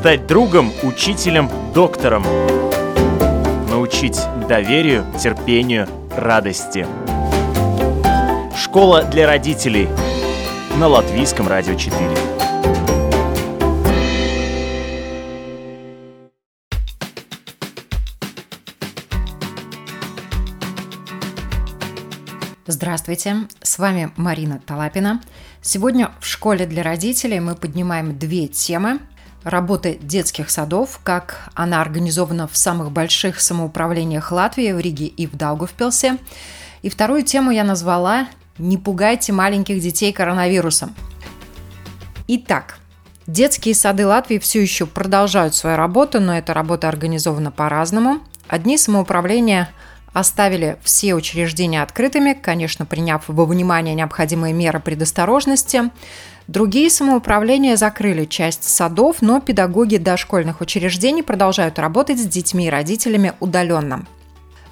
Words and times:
Стать 0.00 0.26
другом, 0.26 0.72
учителем, 0.82 1.50
доктором. 1.74 2.24
Научить 3.68 4.18
доверию, 4.48 5.04
терпению, 5.22 5.86
радости. 6.16 6.86
Школа 8.56 9.02
для 9.02 9.26
родителей 9.26 9.90
на 10.78 10.88
Латвийском 10.88 11.48
радио 11.48 11.74
4. 11.74 12.00
Здравствуйте, 22.66 23.36
с 23.60 23.78
вами 23.78 24.10
Марина 24.16 24.62
Талапина. 24.64 25.20
Сегодня 25.60 26.10
в 26.20 26.26
школе 26.26 26.64
для 26.64 26.82
родителей 26.82 27.40
мы 27.40 27.54
поднимаем 27.54 28.18
две 28.18 28.48
темы. 28.48 29.00
Работы 29.44 29.98
детских 30.02 30.50
садов, 30.50 31.00
как 31.02 31.50
она 31.54 31.80
организована 31.80 32.46
в 32.46 32.56
самых 32.56 32.90
больших 32.92 33.40
самоуправлениях 33.40 34.32
Латвии, 34.32 34.72
в 34.72 34.78
Риге 34.78 35.06
и 35.06 35.26
в 35.26 35.34
Даугавпилсе. 35.34 36.18
И 36.82 36.90
вторую 36.90 37.22
тему 37.22 37.50
я 37.50 37.64
назвала 37.64 38.28
«Не 38.58 38.76
пугайте 38.76 39.32
маленьких 39.32 39.80
детей 39.80 40.12
коронавирусом». 40.12 40.94
Итак, 42.28 42.78
детские 43.26 43.74
сады 43.74 44.06
Латвии 44.06 44.38
все 44.38 44.60
еще 44.60 44.86
продолжают 44.86 45.54
свою 45.54 45.76
работу, 45.76 46.20
но 46.20 46.36
эта 46.36 46.52
работа 46.52 46.88
организована 46.88 47.50
по-разному. 47.50 48.20
Одни 48.46 48.76
самоуправления– 48.76 49.70
оставили 50.12 50.76
все 50.82 51.14
учреждения 51.14 51.82
открытыми, 51.82 52.32
конечно, 52.32 52.84
приняв 52.86 53.24
во 53.28 53.44
внимание 53.44 53.94
необходимые 53.94 54.52
меры 54.52 54.80
предосторожности. 54.80 55.90
Другие 56.50 56.90
самоуправления 56.90 57.76
закрыли 57.76 58.24
часть 58.24 58.64
садов, 58.64 59.18
но 59.22 59.40
педагоги 59.40 59.98
дошкольных 59.98 60.60
учреждений 60.60 61.22
продолжают 61.22 61.78
работать 61.78 62.18
с 62.18 62.26
детьми 62.26 62.66
и 62.66 62.70
родителями 62.70 63.34
удаленно. 63.38 64.04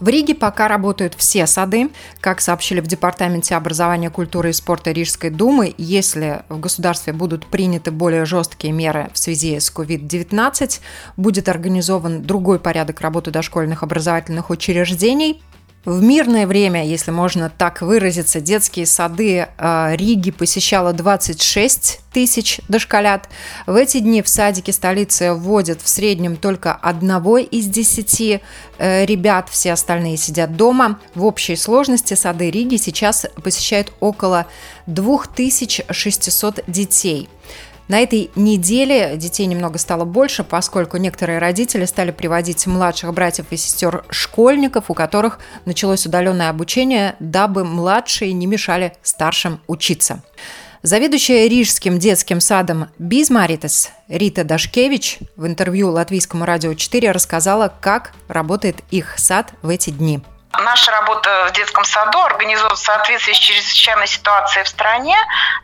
В 0.00 0.08
Риге 0.08 0.34
пока 0.34 0.66
работают 0.66 1.14
все 1.14 1.46
сады. 1.46 1.90
Как 2.20 2.40
сообщили 2.40 2.80
в 2.80 2.88
Департаменте 2.88 3.54
образования, 3.54 4.10
культуры 4.10 4.50
и 4.50 4.54
спорта 4.54 4.90
Рижской 4.90 5.30
думы, 5.30 5.72
если 5.78 6.42
в 6.48 6.58
государстве 6.58 7.12
будут 7.12 7.46
приняты 7.46 7.92
более 7.92 8.24
жесткие 8.24 8.72
меры 8.72 9.08
в 9.12 9.18
связи 9.20 9.60
с 9.60 9.72
COVID-19, 9.72 10.80
будет 11.16 11.48
организован 11.48 12.22
другой 12.24 12.58
порядок 12.58 13.00
работы 13.02 13.30
дошкольных 13.30 13.84
образовательных 13.84 14.50
учреждений. 14.50 15.40
В 15.88 16.02
мирное 16.02 16.46
время, 16.46 16.84
если 16.84 17.10
можно 17.12 17.48
так 17.48 17.80
выразиться, 17.80 18.42
детские 18.42 18.84
сады 18.84 19.48
э, 19.56 19.96
Риги 19.96 20.30
посещало 20.30 20.92
26 20.92 22.00
тысяч 22.12 22.60
дошколят. 22.68 23.30
В 23.66 23.74
эти 23.74 24.00
дни 24.00 24.20
в 24.20 24.28
садике 24.28 24.74
столицы 24.74 25.32
вводят 25.32 25.80
в 25.80 25.88
среднем 25.88 26.36
только 26.36 26.74
одного 26.74 27.38
из 27.38 27.64
десяти 27.68 28.42
э, 28.76 29.06
ребят, 29.06 29.48
все 29.48 29.72
остальные 29.72 30.18
сидят 30.18 30.56
дома. 30.56 31.00
В 31.14 31.24
общей 31.24 31.56
сложности 31.56 32.12
сады 32.12 32.50
Риги 32.50 32.76
сейчас 32.76 33.24
посещают 33.42 33.90
около 34.00 34.44
2600 34.84 36.64
детей. 36.66 37.30
На 37.88 38.00
этой 38.00 38.30
неделе 38.36 39.16
детей 39.16 39.46
немного 39.46 39.78
стало 39.78 40.04
больше, 40.04 40.44
поскольку 40.44 40.98
некоторые 40.98 41.38
родители 41.38 41.86
стали 41.86 42.10
приводить 42.10 42.66
младших 42.66 43.12
братьев 43.14 43.46
и 43.50 43.56
сестер 43.56 44.04
школьников, 44.10 44.90
у 44.90 44.94
которых 44.94 45.38
началось 45.64 46.04
удаленное 46.04 46.50
обучение, 46.50 47.16
дабы 47.18 47.64
младшие 47.64 48.34
не 48.34 48.46
мешали 48.46 48.92
старшим 49.02 49.60
учиться. 49.66 50.22
Заведующая 50.82 51.48
Рижским 51.48 51.98
детским 51.98 52.40
садом 52.40 52.88
Бизмаритес 52.98 53.90
Рита 54.06 54.44
Дашкевич 54.44 55.18
в 55.34 55.46
интервью 55.46 55.90
Латвийскому 55.90 56.44
радио 56.44 56.74
4 56.74 57.10
рассказала, 57.10 57.72
как 57.80 58.12
работает 58.28 58.76
их 58.90 59.18
сад 59.18 59.52
в 59.62 59.70
эти 59.70 59.90
дни. 59.90 60.20
Наша 60.52 60.90
работа 60.90 61.46
в 61.48 61.52
детском 61.52 61.84
саду 61.84 62.20
организована 62.20 62.74
в 62.74 62.78
соответствии 62.78 63.32
с 63.32 63.38
чрезвычайной 63.38 64.06
ситуацией 64.06 64.64
в 64.64 64.68
стране. 64.68 65.16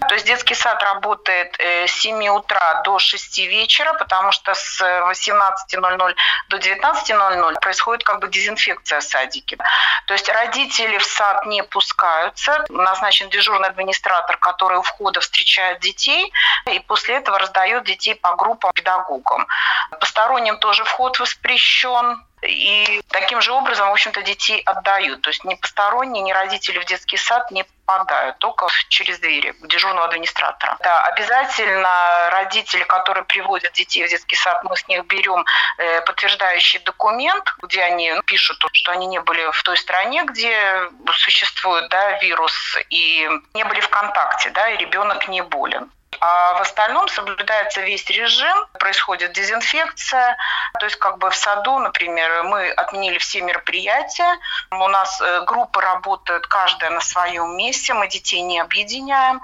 То 0.09 0.15
есть 0.15 0.27
детский 0.27 0.55
сад 0.55 0.83
работает 0.83 1.55
э, 1.59 1.87
с 1.87 1.93
7 1.93 2.29
утра 2.29 2.83
до 2.83 2.99
6 2.99 3.39
вечера, 3.39 3.95
потому 3.95 4.31
что 4.31 4.55
с 4.55 4.81
18.00 4.83 6.15
до 6.49 6.57
19.00 6.57 7.61
происходит 7.61 8.05
как 8.05 8.21
бы 8.21 8.29
дезинфекция 8.29 9.01
в 9.01 9.05
садике. 9.05 9.57
То 10.07 10.13
есть 10.13 10.29
родители 10.29 10.99
в 10.99 11.05
сад 11.05 11.47
не 11.47 11.63
пускаются. 11.63 12.65
Назначен 12.69 13.31
дежурный 13.31 13.69
администратор, 13.69 14.37
который 14.37 14.79
у 14.79 14.83
входа 14.83 15.21
встречает 15.21 15.81
детей 15.81 16.33
и 16.71 16.79
после 16.81 17.17
этого 17.17 17.39
раздает 17.39 17.85
детей 17.85 18.15
по 18.15 18.37
группам 18.37 18.71
педагогам. 18.75 19.47
Посторонним 19.99 20.59
тоже 20.59 20.85
вход 20.85 21.19
воспрещен. 21.19 22.23
И 22.47 23.03
таким 23.09 23.41
же 23.41 23.53
образом, 23.53 23.89
в 23.89 23.93
общем-то, 23.93 24.23
детей 24.23 24.61
отдают. 24.65 25.23
То 25.23 25.31
есть 25.31 25.45
ни 25.45 25.55
посторонние, 25.55 26.23
ни 26.23 26.33
родители 26.33 26.79
в 26.79 26.85
детский 26.85 27.17
сад 27.17 27.51
не 27.51 27.65
попадают, 27.87 28.39
только 28.39 28.67
через 28.89 29.19
двери 29.19 29.53
к 29.53 29.67
дежурного 29.67 30.07
администратора. 30.07 30.77
Да, 30.81 31.03
обязательно 31.05 32.31
родители, 32.31 32.85
которые 32.85 33.25
приводят 33.25 33.73
детей 33.73 34.07
в 34.07 34.09
детский 34.09 34.37
сад, 34.37 34.63
мы 34.65 34.77
с 34.77 34.89
них 34.89 35.05
берем 35.07 35.45
э, 35.79 36.01
подтверждающий 36.03 36.81
документ, 36.81 37.55
где 37.63 37.83
они 37.83 38.13
пишут, 38.27 38.65
что 38.73 38.93
они 38.93 39.07
не 39.07 39.21
были 39.21 39.51
в 39.51 39.63
той 39.63 39.77
стране, 39.77 40.25
где 40.25 40.89
существует 41.13 41.89
да, 41.91 42.19
вирус, 42.21 42.77
и 42.91 43.29
не 43.55 43.65
были 43.65 43.81
в 43.81 43.89
контакте, 43.89 44.51
да, 44.51 44.69
и 44.71 44.77
ребенок 44.77 45.29
не 45.29 45.43
болен. 45.43 45.91
А 46.21 46.55
в 46.55 46.61
остальном 46.61 47.09
соблюдается 47.09 47.81
весь 47.81 48.09
режим, 48.11 48.67
происходит 48.79 49.33
дезинфекция. 49.33 50.37
То 50.79 50.87
есть 50.87 50.97
как 50.97 51.19
бы 51.19 51.31
в 51.31 51.37
саду, 51.37 51.79
например, 51.79 52.45
мы 52.45 52.71
отменили 52.71 53.19
все 53.19 53.41
мероприятия. 53.43 54.39
У 54.71 54.89
нас 54.89 55.21
э, 55.21 55.45
группы 55.47 55.81
работают 55.81 56.47
каждая 56.47 56.91
на 56.91 57.01
своем 57.01 57.57
месте, 57.57 57.95
мы 57.95 58.09
детей 58.09 58.43
не 58.43 58.61
объединяем. 58.61 59.41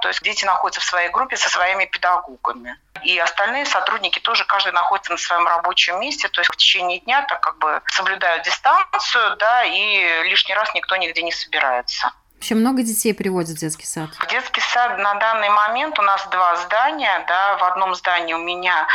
То 0.00 0.08
есть 0.08 0.22
дети 0.22 0.44
находятся 0.44 0.80
в 0.80 0.84
своей 0.84 1.08
группе 1.10 1.36
со 1.36 1.48
своими 1.48 1.86
педагогами. 1.86 2.78
И 3.02 3.18
остальные 3.18 3.66
сотрудники 3.66 4.18
тоже, 4.18 4.44
каждый 4.44 4.72
находится 4.72 5.12
на 5.12 5.18
своем 5.18 5.46
рабочем 5.46 6.00
месте, 6.00 6.28
то 6.28 6.40
есть 6.40 6.52
в 6.52 6.56
течение 6.56 6.98
дня 7.00 7.22
так 7.22 7.40
как 7.40 7.58
бы 7.58 7.80
соблюдают 7.92 8.44
дистанцию, 8.44 9.36
да, 9.36 9.64
и 9.64 10.22
лишний 10.24 10.54
раз 10.54 10.74
никто 10.74 10.96
нигде 10.96 11.22
не 11.22 11.32
собирается. 11.32 12.12
Вообще 12.38 12.54
много 12.54 12.84
детей 12.84 13.14
приводят 13.14 13.56
в 13.56 13.58
детский 13.58 13.84
сад? 13.84 14.10
В 14.16 14.26
детский 14.28 14.60
сад 14.60 14.96
на 14.98 15.14
данный 15.14 15.48
момент 15.48 15.98
у 15.98 16.02
нас 16.02 16.24
два 16.28 16.54
здания. 16.54 17.24
Да, 17.26 17.56
в 17.56 17.64
одном 17.64 17.96
здании 17.96 18.32
у 18.32 18.38
меня 18.38 18.86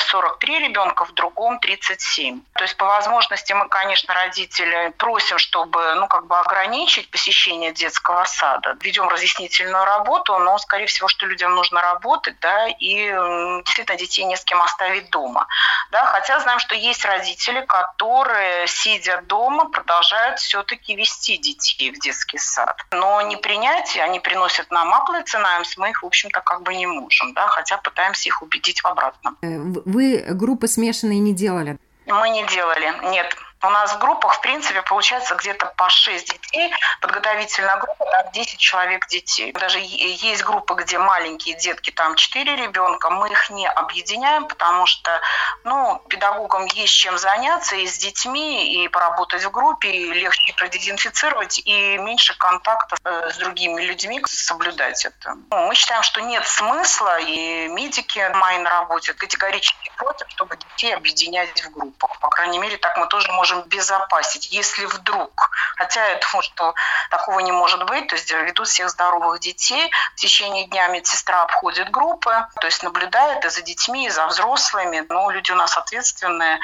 43 0.00 0.54
э, 0.54 0.58
ребенка, 0.68 1.06
в 1.06 1.14
другом 1.14 1.58
37. 1.60 2.42
То 2.52 2.64
есть 2.64 2.76
по 2.76 2.84
возможности 2.84 3.54
мы, 3.54 3.68
конечно, 3.68 4.12
родители 4.12 4.92
просим, 4.98 5.38
чтобы 5.38 5.94
ну, 5.94 6.08
как 6.08 6.26
бы 6.26 6.38
ограничить 6.38 7.10
посещение 7.10 7.72
детского 7.72 8.24
сада. 8.24 8.76
Ведем 8.82 9.08
разъяснительную 9.08 9.86
работу, 9.86 10.36
но, 10.36 10.58
скорее 10.58 10.86
всего, 10.86 11.08
что 11.08 11.24
людям 11.24 11.54
нужно 11.54 11.80
работать, 11.80 12.38
да, 12.40 12.68
и 12.68 13.06
действительно 13.64 13.96
детей 13.96 14.24
не 14.24 14.36
с 14.36 14.44
кем 14.44 14.60
оставить 14.60 15.08
дома. 15.08 15.46
Да, 15.90 16.04
хотя 16.04 16.38
знаем, 16.40 16.58
что 16.58 16.74
есть 16.74 17.06
родители, 17.06 17.64
которые, 17.64 18.66
сидя 18.66 19.22
дома, 19.22 19.70
продолжают 19.70 20.38
все-таки 20.38 20.94
вести 20.94 21.38
детей 21.38 21.92
в 21.92 21.98
детский 21.98 22.36
сад 22.36 22.76
но 22.92 23.22
не 23.22 23.36
принятие, 23.36 24.02
они 24.02 24.20
приносят 24.20 24.70
нам 24.70 24.88
маклы 24.88 25.22
ценаемс, 25.22 25.76
мы 25.76 25.90
их, 25.90 26.02
в 26.02 26.06
общем-то, 26.06 26.40
как 26.40 26.62
бы 26.62 26.74
не 26.74 26.86
можем, 26.86 27.32
да, 27.34 27.46
хотя 27.46 27.78
пытаемся 27.78 28.28
их 28.28 28.42
убедить 28.42 28.80
в 28.82 28.86
обратном. 28.86 29.36
Э, 29.42 29.58
вы 29.84 30.24
группы 30.30 30.66
смешанные 30.66 31.20
не 31.20 31.32
делали? 31.32 31.78
Мы 32.06 32.30
не 32.30 32.44
делали, 32.46 32.92
нет. 33.10 33.36
У 33.62 33.68
нас 33.68 33.92
в 33.92 33.98
группах, 33.98 34.34
в 34.34 34.40
принципе, 34.40 34.80
получается 34.80 35.34
где-то 35.34 35.66
по 35.76 35.90
6 35.90 36.26
детей. 36.32 36.72
Подготовительная 37.02 37.76
группа, 37.76 38.06
там 38.06 38.32
10 38.32 38.58
человек 38.58 39.06
детей. 39.08 39.52
Даже 39.52 39.78
есть 39.80 40.42
группы, 40.44 40.74
где 40.74 40.98
маленькие 40.98 41.56
детки, 41.56 41.90
там 41.90 42.14
4 42.14 42.56
ребенка. 42.56 43.10
Мы 43.10 43.28
их 43.28 43.50
не 43.50 43.68
объединяем, 43.68 44.46
потому 44.46 44.86
что 44.86 45.10
ну, 45.64 45.89
педагогам 46.20 46.66
есть 46.66 46.94
чем 46.94 47.18
заняться 47.18 47.76
и 47.76 47.86
с 47.86 47.96
детьми, 47.98 48.84
и 48.84 48.88
поработать 48.88 49.44
в 49.44 49.50
группе, 49.50 49.90
и 49.90 50.12
легче 50.12 50.52
продезинфицировать, 50.54 51.60
и 51.64 51.98
меньше 51.98 52.36
контакта 52.36 52.96
э, 53.02 53.30
с 53.30 53.38
другими 53.38 53.80
людьми 53.80 54.20
соблюдать 54.26 55.04
это. 55.06 55.36
Ну, 55.50 55.66
мы 55.66 55.74
считаем, 55.74 56.02
что 56.02 56.20
нет 56.20 56.46
смысла, 56.46 57.18
и 57.20 57.68
медики 57.68 58.20
мои 58.34 58.58
на 58.58 58.70
работе 58.70 59.14
категорически 59.14 59.79
против, 60.00 60.26
чтобы 60.30 60.56
детей 60.56 60.96
объединять 60.96 61.62
в 61.62 61.70
группах. 61.72 62.18
По 62.20 62.28
крайней 62.30 62.58
мере, 62.58 62.78
так 62.78 62.96
мы 62.96 63.06
тоже 63.06 63.30
можем 63.32 63.62
безопасить, 63.68 64.50
если 64.50 64.86
вдруг, 64.86 65.50
хотя 65.76 66.04
я 66.06 66.18
думаю, 66.18 66.42
что 66.42 66.74
такого 67.10 67.40
не 67.40 67.52
может 67.52 67.84
быть, 67.86 68.06
то 68.08 68.16
есть 68.16 68.30
ведут 68.30 68.66
всех 68.66 68.88
здоровых 68.88 69.40
детей, 69.40 69.90
в 70.16 70.20
течение 70.20 70.66
дня 70.68 70.88
медсестра 70.88 71.42
обходит 71.42 71.90
группы, 71.90 72.32
то 72.60 72.66
есть 72.66 72.82
наблюдает 72.82 73.44
и 73.44 73.50
за 73.50 73.60
детьми, 73.60 74.06
и 74.06 74.10
за 74.10 74.26
взрослыми, 74.26 75.04
но 75.10 75.30
люди 75.30 75.52
у 75.52 75.56
нас 75.56 75.76
ответственные, 75.76 76.58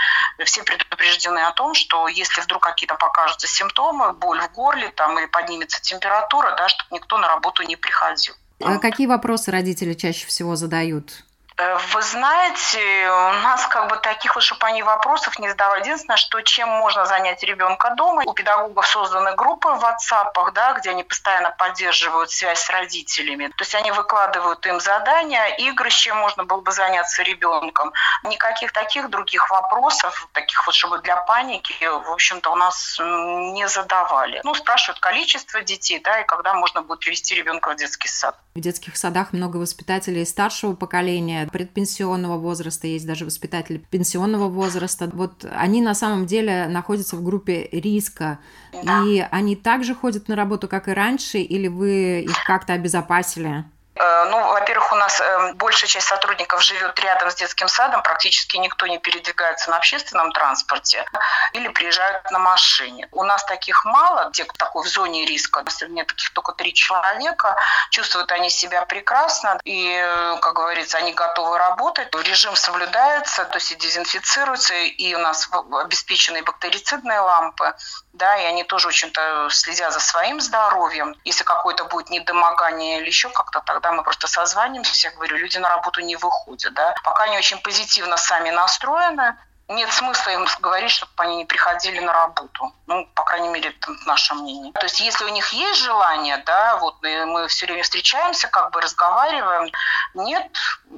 все 0.44 0.62
предупреждены 0.62 1.40
о 1.40 1.52
том, 1.52 1.74
что 1.74 2.08
если 2.08 2.40
вдруг 2.40 2.62
какие-то 2.62 2.94
покажутся 2.94 3.46
симптомы, 3.46 4.14
боль 4.14 4.40
в 4.40 4.50
горле 4.52 4.88
там, 4.88 5.18
или 5.18 5.26
поднимется 5.26 5.82
температура, 5.82 6.54
да, 6.56 6.68
чтобы 6.68 6.88
никто 6.92 7.18
на 7.18 7.28
работу 7.28 7.62
не 7.64 7.76
приходил. 7.76 8.34
А 8.64 8.78
какие 8.78 9.06
вопросы 9.06 9.50
родители 9.50 9.92
чаще 9.92 10.26
всего 10.26 10.56
задают? 10.56 11.25
Э, 11.58 11.78
вы 11.94 12.02
знаете, 12.02 13.08
у 13.10 13.32
нас 13.42 13.66
как 13.66 13.88
бы 13.88 13.96
таких 13.96 14.34
вот, 14.34 14.44
чтобы 14.44 14.66
они 14.66 14.82
вопросов 14.82 15.38
не 15.38 15.48
задавали. 15.48 15.80
Единственное, 15.80 16.18
что 16.18 16.40
чем 16.42 16.68
можно 16.68 17.06
занять 17.06 17.42
ребенка 17.42 17.94
дома. 17.96 18.22
У 18.26 18.34
педагогов 18.34 18.86
созданы 18.86 19.34
группы 19.34 19.68
в 19.68 19.82
WhatsApp, 19.82 20.52
да, 20.52 20.74
где 20.74 20.90
они 20.90 21.02
постоянно 21.02 21.50
поддерживают 21.50 22.30
связь 22.30 22.60
с 22.60 22.68
родителями. 22.68 23.48
То 23.48 23.62
есть 23.64 23.74
они 23.74 23.90
выкладывают 23.90 24.66
им 24.66 24.80
задания, 24.80 25.46
игры, 25.56 25.90
с 25.90 25.94
чем 25.94 26.18
можно 26.18 26.44
было 26.44 26.60
бы 26.60 26.72
заняться 26.72 27.22
ребенком. 27.22 27.92
Никаких 28.24 28.72
таких 28.72 29.08
других 29.08 29.48
вопросов, 29.48 30.28
таких 30.32 30.66
вот, 30.66 30.74
чтобы 30.74 30.98
для 30.98 31.16
паники, 31.16 31.86
в 31.86 32.10
общем-то, 32.10 32.50
у 32.50 32.56
нас 32.56 32.98
не 33.00 33.66
задавали. 33.66 34.40
Ну, 34.44 34.54
спрашивают 34.54 35.00
количество 35.00 35.62
детей, 35.62 36.00
да, 36.00 36.20
и 36.20 36.24
когда 36.24 36.52
можно 36.52 36.82
будет 36.82 37.00
привести 37.00 37.34
ребенка 37.34 37.70
в 37.70 37.76
детский 37.76 38.08
сад. 38.08 38.36
В 38.56 38.60
детских 38.60 38.96
садах 38.96 39.34
много 39.34 39.58
воспитателей 39.58 40.24
старшего 40.24 40.74
поколения, 40.74 41.46
предпенсионного 41.52 42.38
возраста, 42.38 42.86
есть 42.86 43.06
даже 43.06 43.26
воспитатели 43.26 43.84
пенсионного 43.90 44.48
возраста. 44.48 45.10
Вот 45.12 45.44
они 45.54 45.82
на 45.82 45.94
самом 45.94 46.24
деле 46.24 46.66
находятся 46.66 47.16
в 47.16 47.22
группе 47.22 47.68
риска. 47.70 48.38
Да. 48.82 49.04
И 49.04 49.18
они 49.30 49.56
также 49.56 49.94
ходят 49.94 50.28
на 50.28 50.36
работу, 50.36 50.68
как 50.68 50.88
и 50.88 50.92
раньше, 50.92 51.36
или 51.36 51.68
вы 51.68 52.22
их 52.22 52.44
как-то 52.46 52.72
обезопасили? 52.72 53.66
Э, 53.98 54.24
ну, 54.28 54.52
во-первых, 54.52 54.92
у 54.92 54.96
нас 54.96 55.20
эм, 55.20 55.56
большая 55.56 55.88
часть 55.88 56.06
сотрудников 56.06 56.62
живет 56.62 56.98
рядом 57.00 57.30
с 57.30 57.34
детским 57.34 57.68
садом, 57.68 58.02
практически 58.02 58.56
никто 58.58 58.86
не 58.86 58.98
передвигается 58.98 59.70
на 59.70 59.78
общественном 59.78 60.32
транспорте 60.32 61.04
или 61.52 61.68
приезжают 61.68 62.30
на 62.30 62.38
машине. 62.38 63.08
У 63.12 63.22
нас 63.22 63.44
таких 63.44 63.84
мало, 63.86 64.30
те, 64.32 64.44
кто 64.44 64.56
такой 64.58 64.84
в 64.84 64.88
зоне 64.88 65.24
риска, 65.24 65.64
мне 65.88 66.04
таких 66.04 66.30
только 66.30 66.52
три 66.52 66.74
человека, 66.74 67.56
чувствуют 67.90 68.30
они 68.32 68.50
себя 68.50 68.84
прекрасно, 68.84 69.58
и, 69.64 69.88
э, 69.98 70.36
как 70.42 70.54
говорится, 70.54 70.98
они 70.98 71.12
готовы 71.12 71.56
работать. 71.56 72.14
Режим 72.14 72.54
соблюдается, 72.54 73.44
то 73.46 73.56
есть 73.56 73.72
и 73.72 73.76
дезинфицируется, 73.76 74.74
и 74.74 75.14
у 75.14 75.18
нас 75.18 75.48
обеспечены 75.72 76.42
бактерицидные 76.42 77.20
лампы, 77.20 77.74
да, 78.12 78.36
и 78.36 78.44
они 78.44 78.64
тоже 78.64 78.88
очень-то 78.88 79.48
следят 79.50 79.92
за 79.92 80.00
своим 80.00 80.40
здоровьем. 80.40 81.14
Если 81.24 81.44
какое-то 81.44 81.84
будет 81.84 82.10
недомогание 82.10 83.00
или 83.00 83.06
еще 83.06 83.30
как-то, 83.30 83.60
тогда 83.60 83.85
мы 83.92 84.02
просто 84.02 84.28
созванимся, 84.28 85.08
я 85.08 85.14
говорю, 85.14 85.36
люди 85.36 85.58
на 85.58 85.68
работу 85.68 86.00
не 86.00 86.16
выходят, 86.16 86.72
да. 86.74 86.94
Пока 87.04 87.24
они 87.24 87.38
очень 87.38 87.58
позитивно 87.58 88.16
сами 88.16 88.50
настроены, 88.50 89.36
нет 89.68 89.92
смысла 89.92 90.30
им 90.30 90.46
говорить, 90.60 90.92
чтобы 90.92 91.10
они 91.16 91.36
не 91.38 91.44
приходили 91.44 91.98
на 91.98 92.12
работу. 92.12 92.72
Ну, 92.86 93.04
по 93.14 93.24
крайней 93.24 93.48
мере, 93.48 93.70
это 93.70 93.90
наше 94.06 94.34
мнение. 94.34 94.72
То 94.72 94.86
есть, 94.86 95.00
если 95.00 95.24
у 95.24 95.28
них 95.28 95.48
есть 95.48 95.80
желание, 95.80 96.36
да, 96.46 96.76
вот 96.76 97.02
мы 97.02 97.48
все 97.48 97.66
время 97.66 97.82
встречаемся, 97.82 98.46
как 98.46 98.70
бы 98.70 98.80
разговариваем. 98.80 99.72
Нет, 100.14 100.46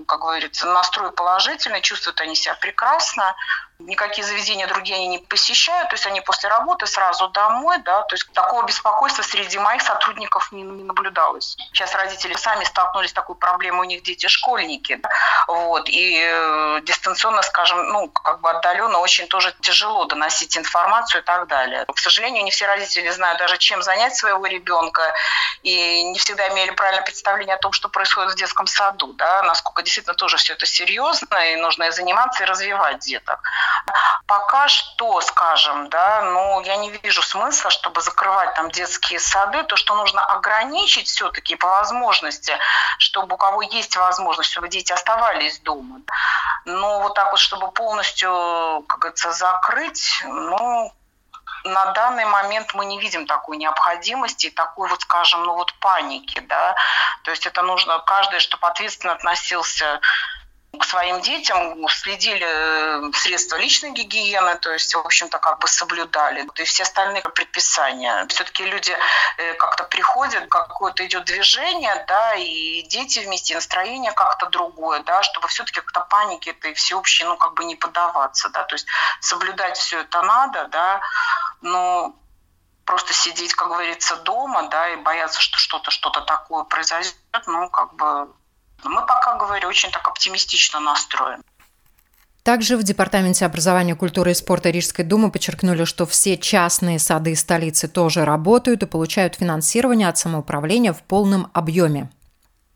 как 0.07 0.21
говорится, 0.21 0.67
настрой 0.67 1.13
положительный, 1.13 1.81
чувствуют 1.81 2.21
они 2.21 2.35
себя 2.35 2.55
прекрасно 2.57 3.35
никакие 3.81 4.27
заведения 4.27 4.67
другие 4.67 4.97
они 4.97 5.07
не 5.07 5.19
посещают, 5.19 5.89
то 5.89 5.95
есть 5.95 6.07
они 6.07 6.21
после 6.21 6.49
работы 6.49 6.87
сразу 6.87 7.29
домой, 7.29 7.79
да, 7.79 8.03
то 8.03 8.15
есть 8.15 8.31
такого 8.33 8.65
беспокойства 8.67 9.23
среди 9.23 9.59
моих 9.59 9.83
сотрудников 9.83 10.51
не, 10.51 10.63
не 10.63 10.83
наблюдалось. 10.83 11.57
Сейчас 11.73 11.95
родители 11.95 12.35
сами 12.35 12.65
столкнулись 12.65 13.11
с 13.11 13.13
такой 13.13 13.37
проблемой, 13.37 13.87
у 13.87 13.89
них 13.89 14.03
дети 14.03 14.27
школьники, 14.27 14.97
да, 14.97 15.09
вот, 15.47 15.89
и 15.89 16.21
э, 16.21 16.81
дистанционно, 16.83 17.43
скажем, 17.43 17.89
ну, 17.89 18.09
как 18.09 18.41
бы 18.41 18.51
отдаленно 18.51 18.99
очень 18.99 19.29
тоже 19.29 19.55
тяжело 19.61 20.05
доносить 20.07 20.57
информацию 20.57 21.23
и 21.23 21.25
так 21.25 21.47
далее. 21.47 21.85
К 21.87 21.99
сожалению, 21.99 22.43
не 22.43 22.51
все 22.51 22.67
родители 22.67 23.09
знают 23.11 23.39
даже, 23.39 23.59
чем 23.59 23.83
занять 23.83 24.17
своего 24.17 24.45
ребенка, 24.47 25.15
и 25.63 26.03
не 26.03 26.19
всегда 26.19 26.49
имели 26.49 26.71
правильное 26.71 27.05
представление 27.05 27.55
о 27.55 27.59
том, 27.59 27.73
что 27.73 27.89
происходит 27.89 28.33
в 28.33 28.37
детском 28.37 28.67
саду, 28.67 29.13
да, 29.13 29.43
насколько 29.43 29.83
действительно 29.83 30.15
тоже 30.15 30.37
все 30.37 30.55
это 30.55 30.67
серьезно, 30.67 31.37
и 31.53 31.57
нужно 31.57 31.91
заниматься 31.93 32.43
и 32.43 32.47
развивать 32.47 32.99
деток. 32.99 33.41
Пока 34.27 34.69
что, 34.69 35.21
скажем, 35.23 35.89
да, 35.89 36.21
ну, 36.23 36.61
я 36.61 36.77
не 36.77 36.91
вижу 36.91 37.23
смысла, 37.23 37.71
чтобы 37.71 38.03
закрывать 38.03 38.55
там 38.55 38.71
детские 38.71 39.21
сады. 39.21 39.63
То, 39.65 39.77
что 39.77 39.95
нужно 39.95 40.25
ограничить 40.25 41.09
все-таки 41.09 41.55
по 41.57 41.67
возможности, 41.67 42.57
чтобы 42.99 43.35
у 43.35 43.39
кого 43.39 43.63
есть 43.63 43.97
возможность, 43.97 44.51
чтобы 44.51 44.69
дети 44.69 44.93
оставались 44.93 45.61
дома. 45.61 46.01
Но 46.67 47.01
вот 47.01 47.15
так 47.15 47.31
вот, 47.31 47.41
чтобы 47.41 47.71
полностью, 47.71 48.85
как 48.87 48.99
говорится, 48.99 49.33
закрыть, 49.33 50.23
ну, 50.27 50.93
на 51.65 51.87
данный 51.93 52.25
момент 52.25 52.75
мы 52.75 52.85
не 52.85 52.99
видим 52.99 53.27
такой 53.27 53.57
необходимости, 53.57 54.51
такой 54.51 54.89
вот, 54.89 55.01
скажем, 55.03 55.45
ну 55.45 55.55
вот 55.55 55.73
паники, 55.81 56.41
да. 56.41 56.77
То 57.25 57.31
есть 57.31 57.47
это 57.47 57.63
нужно 57.63 57.99
каждый, 58.01 58.41
чтобы 58.41 58.67
ответственно 58.67 59.15
относился 59.15 60.01
к 60.77 60.85
своим 60.85 61.21
детям, 61.23 61.89
следили 61.89 62.47
э, 62.47 63.11
средства 63.15 63.57
личной 63.57 63.93
гигиены, 63.93 64.57
то 64.57 64.71
есть, 64.73 64.95
в 64.95 64.99
общем-то, 64.99 65.39
как 65.39 65.61
бы 65.61 65.69
соблюдали. 65.69 66.47
И 66.57 66.65
все 66.65 66.83
остальные 66.83 67.23
предписания. 67.23 68.27
Все-таки 68.29 68.65
люди 68.67 68.95
э, 69.39 69.55
как-то 69.55 69.85
приходят, 69.85 70.47
какое-то 70.49 71.07
идет 71.07 71.25
движение, 71.25 72.05
да, 72.07 72.35
и 72.35 72.83
дети 72.83 73.21
вместе, 73.21 73.55
настроение 73.55 74.13
как-то 74.13 74.47
другое, 74.47 75.03
да, 75.05 75.23
чтобы 75.23 75.49
все-таки 75.49 75.81
как-то 75.81 76.01
паники 76.01 76.51
этой 76.51 76.75
всеобщей, 76.75 77.25
ну, 77.25 77.37
как 77.39 77.55
бы 77.55 77.65
не 77.65 77.75
поддаваться, 77.75 78.51
да, 78.51 78.65
то 78.65 78.75
есть 78.75 78.87
соблюдать 79.21 79.79
все 79.79 80.01
это 80.01 80.21
надо, 80.21 80.69
да, 80.69 81.01
но 81.63 82.15
просто 82.85 83.15
сидеть, 83.15 83.55
как 83.55 83.69
говорится, 83.69 84.17
дома, 84.17 84.69
да, 84.69 84.91
и 84.91 84.97
бояться, 84.97 85.41
что 85.41 85.57
что-то, 85.57 85.91
что-то 85.91 86.21
такое 86.21 86.65
произойдет, 86.65 87.17
ну, 87.47 87.71
как 87.71 87.95
бы 87.95 88.29
мы 88.85 89.01
пока, 89.07 89.37
говорю, 89.37 89.69
очень 89.69 89.91
так 89.91 90.07
оптимистично 90.07 90.81
настроены. 90.81 91.43
Также 92.43 92.79
в 92.79 92.83
Департаменте 92.83 93.45
образования, 93.45 93.95
культуры 93.95 94.31
и 94.31 94.35
спорта 94.35 94.71
Рижской 94.71 95.05
думы 95.05 95.31
подчеркнули, 95.31 95.85
что 95.85 96.07
все 96.07 96.39
частные 96.39 96.99
сады 96.99 97.37
столицы 97.37 97.89
тоже 97.89 98.25
работают 98.25 98.83
и 98.83 98.87
получают 98.87 99.35
финансирование 99.35 100.09
от 100.09 100.17
самоуправления 100.17 100.93
в 100.95 101.03
полном 101.03 101.51
объеме. 101.53 102.11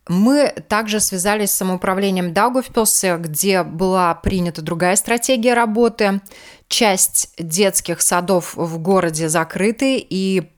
Мы 0.08 0.48
также 0.68 1.00
связались 1.00 1.52
с 1.52 1.56
самоуправлением 1.56 2.34
Даугавпилса, 2.34 3.16
где 3.18 3.62
была 3.62 4.14
принята 4.14 4.60
другая 4.60 4.96
стратегия 4.96 5.54
работы. 5.54 6.20
Часть 6.68 7.32
детских 7.38 8.02
садов 8.02 8.54
в 8.56 8.78
городе 8.78 9.28
закрыты, 9.28 9.98
и 9.98 10.50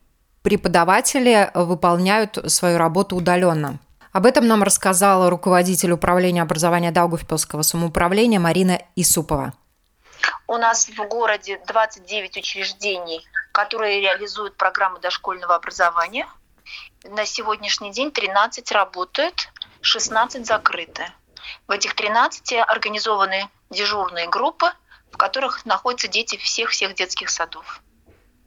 преподаватели 0.43 1.51
выполняют 1.55 2.39
свою 2.51 2.79
работу 2.79 3.17
удаленно. 3.17 3.79
Об 4.15 4.27
этом 4.27 4.47
нам 4.47 4.63
рассказала 4.63 5.29
руководитель 5.29 5.91
управления 5.91 6.43
образования 6.43 6.93
Даугавпилского 6.93 7.63
самоуправления 7.63 8.39
Марина 8.39 8.81
Исупова. 8.95 9.55
У 10.47 10.57
нас 10.57 10.89
в 10.89 11.09
городе 11.09 11.61
29 11.67 12.37
учреждений, 12.37 13.27
которые 13.51 14.01
реализуют 14.01 14.57
программу 14.57 15.01
дошкольного 15.01 15.57
образования. 15.57 16.29
На 17.03 17.27
сегодняшний 17.27 17.91
день 17.91 18.13
13 18.13 18.71
работают, 18.71 19.49
16 19.81 20.47
закрыты. 20.47 21.07
В 21.67 21.73
этих 21.73 21.97
13 21.97 22.53
организованы 22.69 23.49
дежурные 23.71 24.29
группы, 24.29 24.67
в 25.11 25.17
которых 25.17 25.67
находятся 25.67 26.07
дети 26.07 26.37
всех-всех 26.37 26.95
детских 26.95 27.31
садов. 27.31 27.81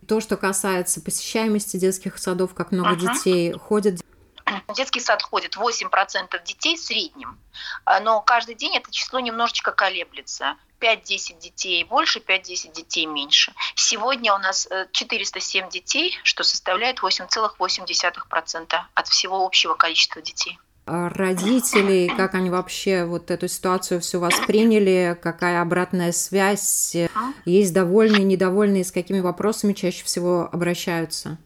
То, 0.07 0.21
что 0.21 0.37
касается 0.37 1.01
посещаемости 1.01 1.75
детских 1.75 2.19
садов, 2.19 2.53
как 2.53 2.71
много 2.71 2.91
uh-huh. 2.91 3.15
детей 3.15 3.51
ходят 3.51 3.99
в 4.67 4.73
детский 4.73 4.99
сад 4.99 5.21
ходит 5.21 5.55
8% 5.55 6.43
детей 6.43 6.75
в 6.75 6.79
среднем, 6.79 7.39
а, 7.85 7.99
но 7.99 8.21
каждый 8.21 8.55
день 8.55 8.75
это 8.75 8.91
число 8.91 9.19
немножечко 9.19 9.71
колеблется. 9.71 10.55
5-10 10.79 11.39
детей 11.39 11.83
больше, 11.83 12.19
5-10 12.19 12.71
детей 12.71 13.07
меньше. 13.07 13.51
Сегодня 13.73 14.33
у 14.35 14.37
нас 14.37 14.67
407 14.91 15.65
э, 15.65 15.69
детей, 15.71 16.19
что 16.21 16.43
составляет 16.43 16.99
8,8% 16.99 18.75
от 18.93 19.07
всего 19.07 19.43
общего 19.43 19.73
количества 19.73 20.21
детей 20.21 20.59
а 20.87 21.09
родителей, 21.09 22.07
как 22.07 22.33
они 22.33 22.49
вообще 22.49 23.03
вот 23.03 23.29
эту 23.29 23.49
ситуацию 23.49 23.99
все 23.99 24.19
восприняли, 24.19 25.17
какая 25.21 25.61
обратная 25.61 26.13
связь, 26.13 26.95
есть 27.45 27.73
довольные, 27.73 28.23
недовольные, 28.23 28.85
с 28.85 28.91
какими 28.91 29.19
вопросами 29.19 29.73
чаще 29.73 30.05
всего 30.05 30.49
обращаются? 30.49 31.37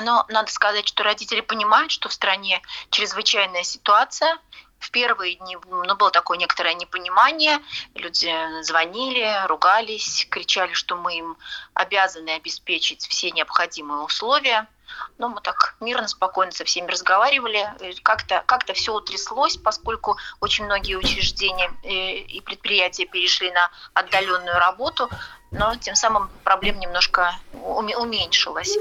Но 0.00 0.24
надо 0.28 0.50
сказать, 0.50 0.86
что 0.86 1.02
родители 1.02 1.40
понимают, 1.40 1.90
что 1.90 2.08
в 2.08 2.12
стране 2.12 2.62
чрезвычайная 2.90 3.64
ситуация, 3.64 4.38
в 4.78 4.90
первые 4.90 5.34
дни 5.34 5.56
ну, 5.66 5.96
было 5.96 6.10
такое 6.10 6.38
некоторое 6.38 6.74
непонимание. 6.74 7.58
Люди 7.94 8.32
звонили, 8.62 9.46
ругались, 9.46 10.26
кричали, 10.30 10.72
что 10.72 10.96
мы 10.96 11.18
им 11.18 11.36
обязаны 11.74 12.30
обеспечить 12.30 13.06
все 13.06 13.30
необходимые 13.32 14.02
условия. 14.02 14.68
Но 15.18 15.28
мы 15.28 15.40
так 15.40 15.76
мирно, 15.80 16.08
спокойно 16.08 16.52
со 16.52 16.64
всеми 16.64 16.90
разговаривали. 16.90 17.66
Как-то 18.02 18.42
как 18.46 18.64
все 18.74 18.94
утряслось, 18.94 19.56
поскольку 19.56 20.16
очень 20.40 20.64
многие 20.64 20.94
учреждения 20.94 21.70
э, 21.82 22.18
и 22.18 22.40
предприятия 22.40 23.06
перешли 23.06 23.50
на 23.50 23.70
отдаленную 23.94 24.58
работу. 24.58 25.08
но 25.50 25.74
тем 25.76 25.94
самым 25.94 26.28
проблем 26.44 26.78
немножко 26.78 27.34
уменьшилась. 27.52 28.76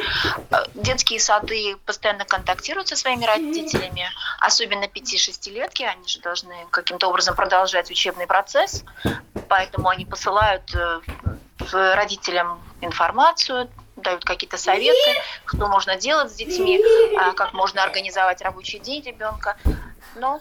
Э, 0.52 0.66
детские 0.74 1.20
сады 1.20 1.78
постоянно 1.86 2.26
контактируют 2.26 2.90
со 2.90 2.96
своими 2.96 3.26
родителями, 3.26 4.10
особенно 4.40 4.86
5-6-летки, 4.86 5.84
они 5.84 6.08
же 6.08 6.20
должны 6.20 6.68
каким-то 6.72 7.08
образом 7.08 7.36
продолжать 7.36 7.90
учебный 7.90 8.28
процесс, 8.28 8.84
поэтому 9.48 9.88
они 9.88 10.06
посылают 10.06 10.76
э, 10.76 11.00
родителям 11.96 12.62
информацию, 12.82 13.70
дают 13.98 14.24
какие-то 14.24 14.58
советы, 14.58 15.22
что 15.46 15.68
можно 15.68 15.96
делать 15.96 16.32
с 16.32 16.36
детьми, 16.36 16.80
а, 17.18 17.34
как 17.34 17.54
можно 17.54 17.84
организовать 17.84 18.42
рабочий 18.42 18.80
день 18.80 19.04
ребенка. 19.04 19.58
Но 20.16 20.40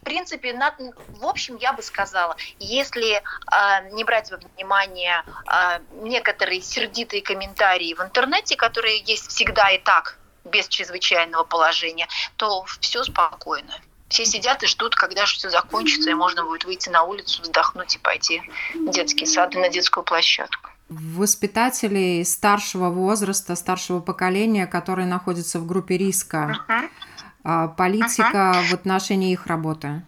в 0.00 0.04
принципе, 0.04 0.52
на, 0.52 0.72
в 1.08 1.26
общем, 1.26 1.56
я 1.56 1.72
бы 1.72 1.82
сказала, 1.82 2.36
если 2.60 3.16
э, 3.16 3.90
не 3.90 4.04
брать 4.04 4.30
во 4.30 4.36
внимание 4.36 5.24
э, 5.52 5.80
некоторые 6.02 6.60
сердитые 6.60 7.22
комментарии 7.22 7.92
в 7.92 8.00
интернете, 8.00 8.54
которые 8.54 9.00
есть 9.00 9.28
всегда 9.30 9.70
и 9.70 9.78
так, 9.78 10.16
без 10.44 10.68
чрезвычайного 10.68 11.42
положения, 11.42 12.06
то 12.36 12.64
все 12.80 13.02
спокойно. 13.02 13.74
Все 14.08 14.24
сидят 14.24 14.62
и 14.62 14.68
ждут, 14.68 14.94
когда 14.94 15.26
же 15.26 15.34
все 15.34 15.50
закончится, 15.50 16.08
и 16.08 16.14
можно 16.14 16.44
будет 16.44 16.64
выйти 16.64 16.88
на 16.88 17.02
улицу, 17.02 17.42
вздохнуть 17.42 17.96
и 17.96 17.98
пойти 17.98 18.42
в 18.74 18.90
детский 18.90 19.26
сад 19.26 19.56
и 19.56 19.58
на 19.58 19.68
детскую 19.68 20.04
площадку 20.04 20.70
воспитателей 20.88 22.24
старшего 22.24 22.90
возраста, 22.90 23.56
старшего 23.56 24.00
поколения, 24.00 24.66
которые 24.66 25.06
находятся 25.06 25.58
в 25.58 25.66
группе 25.66 25.96
риска, 25.96 26.58
uh-huh. 26.68 27.74
политика 27.76 28.54
uh-huh. 28.54 28.68
в 28.68 28.74
отношении 28.74 29.32
их 29.32 29.46
работы? 29.46 30.02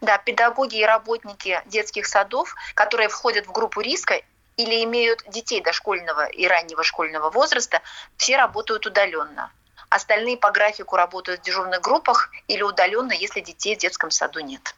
Да, 0.00 0.18
педагоги 0.18 0.78
и 0.78 0.84
работники 0.84 1.62
детских 1.66 2.06
садов, 2.06 2.54
которые 2.74 3.08
входят 3.08 3.46
в 3.46 3.52
группу 3.52 3.80
риска 3.80 4.20
или 4.56 4.84
имеют 4.84 5.22
детей 5.28 5.60
дошкольного 5.60 6.26
и 6.26 6.46
раннего 6.46 6.82
школьного 6.82 7.30
возраста, 7.30 7.82
все 8.16 8.36
работают 8.36 8.86
удаленно. 8.86 9.50
Остальные 9.88 10.36
по 10.36 10.50
графику 10.50 10.96
работают 10.96 11.40
в 11.40 11.44
дежурных 11.44 11.80
группах 11.80 12.30
или 12.48 12.62
удаленно, 12.62 13.12
если 13.12 13.40
детей 13.40 13.76
в 13.76 13.78
детском 13.78 14.10
саду 14.10 14.40
нет. 14.40 14.74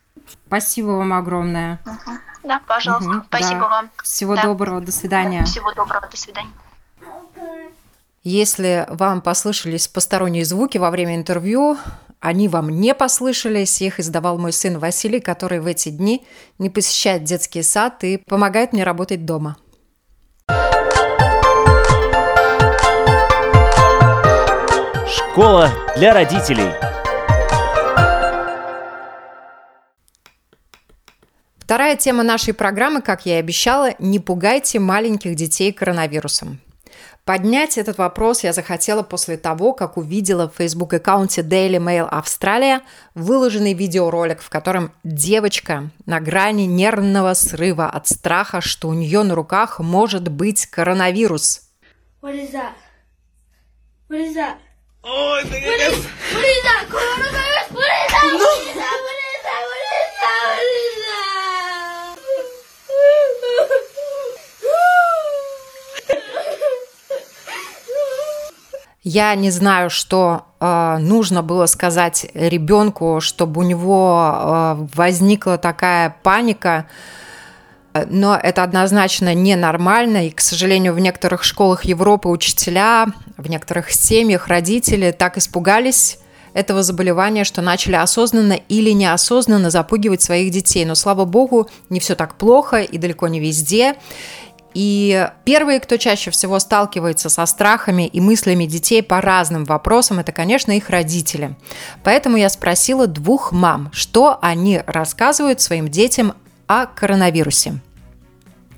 Спасибо 0.46 0.88
вам 0.88 1.12
огромное. 1.12 1.80
Угу. 1.84 2.18
Да, 2.44 2.60
пожалуйста. 2.66 3.10
Угу, 3.10 3.24
Спасибо 3.28 3.60
да. 3.60 3.68
вам. 3.68 3.90
Всего 4.02 4.36
да. 4.36 4.42
доброго, 4.42 4.80
до 4.80 4.92
свидания. 4.92 5.44
Всего 5.44 5.72
доброго, 5.72 6.08
до 6.08 6.16
свидания. 6.16 6.50
Если 8.24 8.86
вам 8.88 9.20
послышались 9.20 9.88
посторонние 9.88 10.44
звуки 10.44 10.76
во 10.76 10.90
время 10.90 11.16
интервью, 11.16 11.78
они 12.20 12.48
вам 12.48 12.68
не 12.68 12.94
послышались, 12.94 13.80
их 13.80 14.00
издавал 14.00 14.38
мой 14.38 14.52
сын 14.52 14.78
Василий, 14.78 15.20
который 15.20 15.60
в 15.60 15.66
эти 15.66 15.90
дни 15.90 16.26
не 16.58 16.68
посещает 16.68 17.24
детский 17.24 17.62
сад 17.62 18.02
и 18.02 18.18
помогает 18.18 18.72
мне 18.72 18.82
работать 18.82 19.24
дома. 19.24 19.56
Школа 25.06 25.70
для 25.96 26.12
родителей. 26.12 26.72
Вторая 31.68 31.96
тема 31.96 32.22
нашей 32.22 32.54
программы, 32.54 33.02
как 33.02 33.26
я 33.26 33.36
и 33.36 33.40
обещала, 33.40 33.90
не 33.98 34.18
пугайте 34.18 34.78
маленьких 34.78 35.34
детей 35.34 35.70
коронавирусом. 35.70 36.60
Поднять 37.26 37.76
этот 37.76 37.98
вопрос 37.98 38.42
я 38.42 38.54
захотела 38.54 39.02
после 39.02 39.36
того, 39.36 39.74
как 39.74 39.98
увидела 39.98 40.48
в 40.48 40.54
Facebook-аккаунте 40.56 41.42
Daily 41.42 41.76
Mail 41.76 42.08
Австралия 42.10 42.80
выложенный 43.14 43.74
видеоролик, 43.74 44.40
в 44.40 44.48
котором 44.48 44.92
девочка 45.04 45.90
на 46.06 46.20
грани 46.20 46.62
нервного 46.62 47.34
срыва 47.34 47.90
от 47.90 48.08
страха, 48.08 48.62
что 48.62 48.88
у 48.88 48.94
нее 48.94 49.22
на 49.22 49.34
руках 49.34 49.78
может 49.78 50.28
быть 50.28 50.64
коронавирус. 50.64 51.68
What 52.22 52.34
is 52.34 52.50
that? 52.52 52.72
What 54.08 54.20
is 54.26 54.34
that? 54.36 54.56
Oh, 55.02 55.34
I 55.34 55.42
think 55.44 55.66
what, 55.66 55.80
is, 55.80 56.06
what 56.32 56.44
is 56.46 56.62
that? 56.62 56.86
Coronavirus? 56.88 57.74
What 57.74 57.84
is 57.84 58.10
that? 58.10 58.24
No. 58.24 58.38
What 58.38 58.56
is 58.56 58.74
that? 58.74 58.96
What 59.04 59.20
is 59.28 59.42
that? 59.44 59.64
What 59.68 59.82
is 59.84 60.16
that? 60.16 60.48
What 60.48 60.72
is 60.72 60.94
that? 60.96 61.38
Я 69.10 69.34
не 69.36 69.50
знаю, 69.50 69.88
что 69.88 70.42
э, 70.60 70.98
нужно 71.00 71.42
было 71.42 71.64
сказать 71.64 72.26
ребенку, 72.34 73.20
чтобы 73.22 73.62
у 73.62 73.64
него 73.64 74.34
э, 74.34 74.86
возникла 74.94 75.56
такая 75.56 76.14
паника, 76.22 76.86
но 78.10 78.36
это 78.36 78.62
однозначно 78.62 79.34
ненормально, 79.34 80.26
и, 80.26 80.30
к 80.30 80.42
сожалению, 80.42 80.92
в 80.92 80.98
некоторых 80.98 81.42
школах 81.42 81.86
Европы 81.86 82.28
учителя, 82.28 83.06
в 83.38 83.48
некоторых 83.48 83.90
семьях 83.92 84.48
родители 84.48 85.10
так 85.10 85.38
испугались 85.38 86.18
этого 86.52 86.82
заболевания, 86.82 87.44
что 87.44 87.62
начали 87.62 87.94
осознанно 87.94 88.60
или 88.68 88.90
неосознанно 88.90 89.70
запугивать 89.70 90.20
своих 90.20 90.50
детей. 90.50 90.84
Но, 90.84 90.94
слава 90.94 91.24
богу, 91.24 91.70
не 91.88 91.98
все 91.98 92.14
так 92.14 92.34
плохо 92.34 92.82
и 92.82 92.98
далеко 92.98 93.28
не 93.28 93.40
везде. 93.40 93.94
И 94.74 95.28
первые, 95.44 95.80
кто 95.80 95.96
чаще 95.96 96.30
всего 96.30 96.58
сталкивается 96.58 97.28
со 97.28 97.46
страхами 97.46 98.06
и 98.06 98.20
мыслями 98.20 98.66
детей 98.66 99.02
по 99.02 99.20
разным 99.20 99.64
вопросам, 99.64 100.18
это, 100.18 100.32
конечно, 100.32 100.72
их 100.72 100.90
родители. 100.90 101.56
Поэтому 102.04 102.36
я 102.36 102.48
спросила 102.48 103.06
двух 103.06 103.52
мам, 103.52 103.90
что 103.92 104.38
они 104.42 104.82
рассказывают 104.86 105.60
своим 105.60 105.88
детям 105.88 106.34
о 106.66 106.86
коронавирусе. 106.86 107.80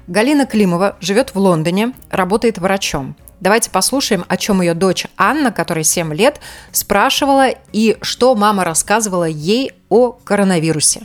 Галина 0.07 0.47
Климова 0.47 0.97
живет 1.01 1.35
в 1.35 1.39
Лондоне, 1.39 1.93
работает 2.11 2.59
врачом. 2.59 3.17
Давайте 3.41 3.71
послушаем, 3.71 4.25
о 4.29 4.37
чем 4.37 4.61
ее 4.61 4.75
дочь 4.75 5.07
Анна, 5.17 5.51
которой 5.51 5.85
7 5.85 6.13
лет, 6.15 6.41
спрашивала 6.73 7.49
и 7.73 7.97
что 8.03 8.35
мама 8.35 8.65
рассказывала 8.65 9.25
ей 9.25 9.73
о 9.89 10.13
коронавирусе. 10.13 11.03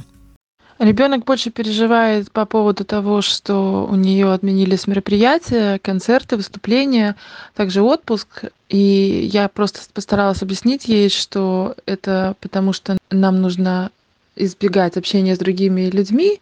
Ребенок 0.78 1.24
больше 1.24 1.52
переживает 1.52 2.32
по 2.32 2.46
поводу 2.46 2.84
того, 2.84 3.22
что 3.22 3.88
у 3.90 3.96
нее 3.96 4.34
отменились 4.34 4.88
мероприятия, 4.88 5.80
концерты, 5.80 6.36
выступления, 6.36 7.16
также 7.56 7.82
отпуск. 7.82 8.46
И 8.68 9.30
я 9.32 9.48
просто 9.48 9.80
постаралась 9.94 10.42
объяснить 10.42 10.88
ей, 10.90 11.10
что 11.10 11.76
это 11.86 12.36
потому, 12.42 12.74
что 12.74 12.98
нам 13.10 13.42
нужно 13.42 13.90
избегать 14.36 14.98
общения 14.98 15.36
с 15.36 15.40
другими 15.40 15.90
людьми, 15.90 16.42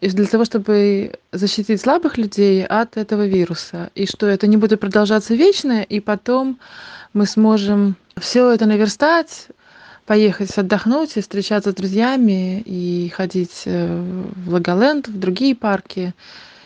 для 0.00 0.24
того, 0.24 0.46
чтобы 0.46 1.18
защитить 1.32 1.82
слабых 1.82 2.16
людей 2.16 2.64
от 2.64 2.96
этого 2.96 3.26
вируса. 3.26 3.90
И 3.94 4.06
что 4.06 4.26
это 4.26 4.46
не 4.46 4.56
будет 4.56 4.80
продолжаться 4.80 5.34
вечно, 5.34 5.82
и 5.82 6.00
потом 6.00 6.58
мы 7.12 7.26
сможем 7.26 7.96
все 8.18 8.50
это 8.50 8.64
наверстать, 8.64 9.48
поехать 10.10 10.50
отдохнуть 10.58 11.16
и 11.16 11.20
встречаться 11.20 11.70
с 11.70 11.74
друзьями 11.74 12.62
и 12.66 13.12
ходить 13.14 13.62
э, 13.66 13.86
в 14.44 14.52
Лаголенд, 14.52 15.06
в 15.06 15.16
другие 15.16 15.54
парки 15.54 16.14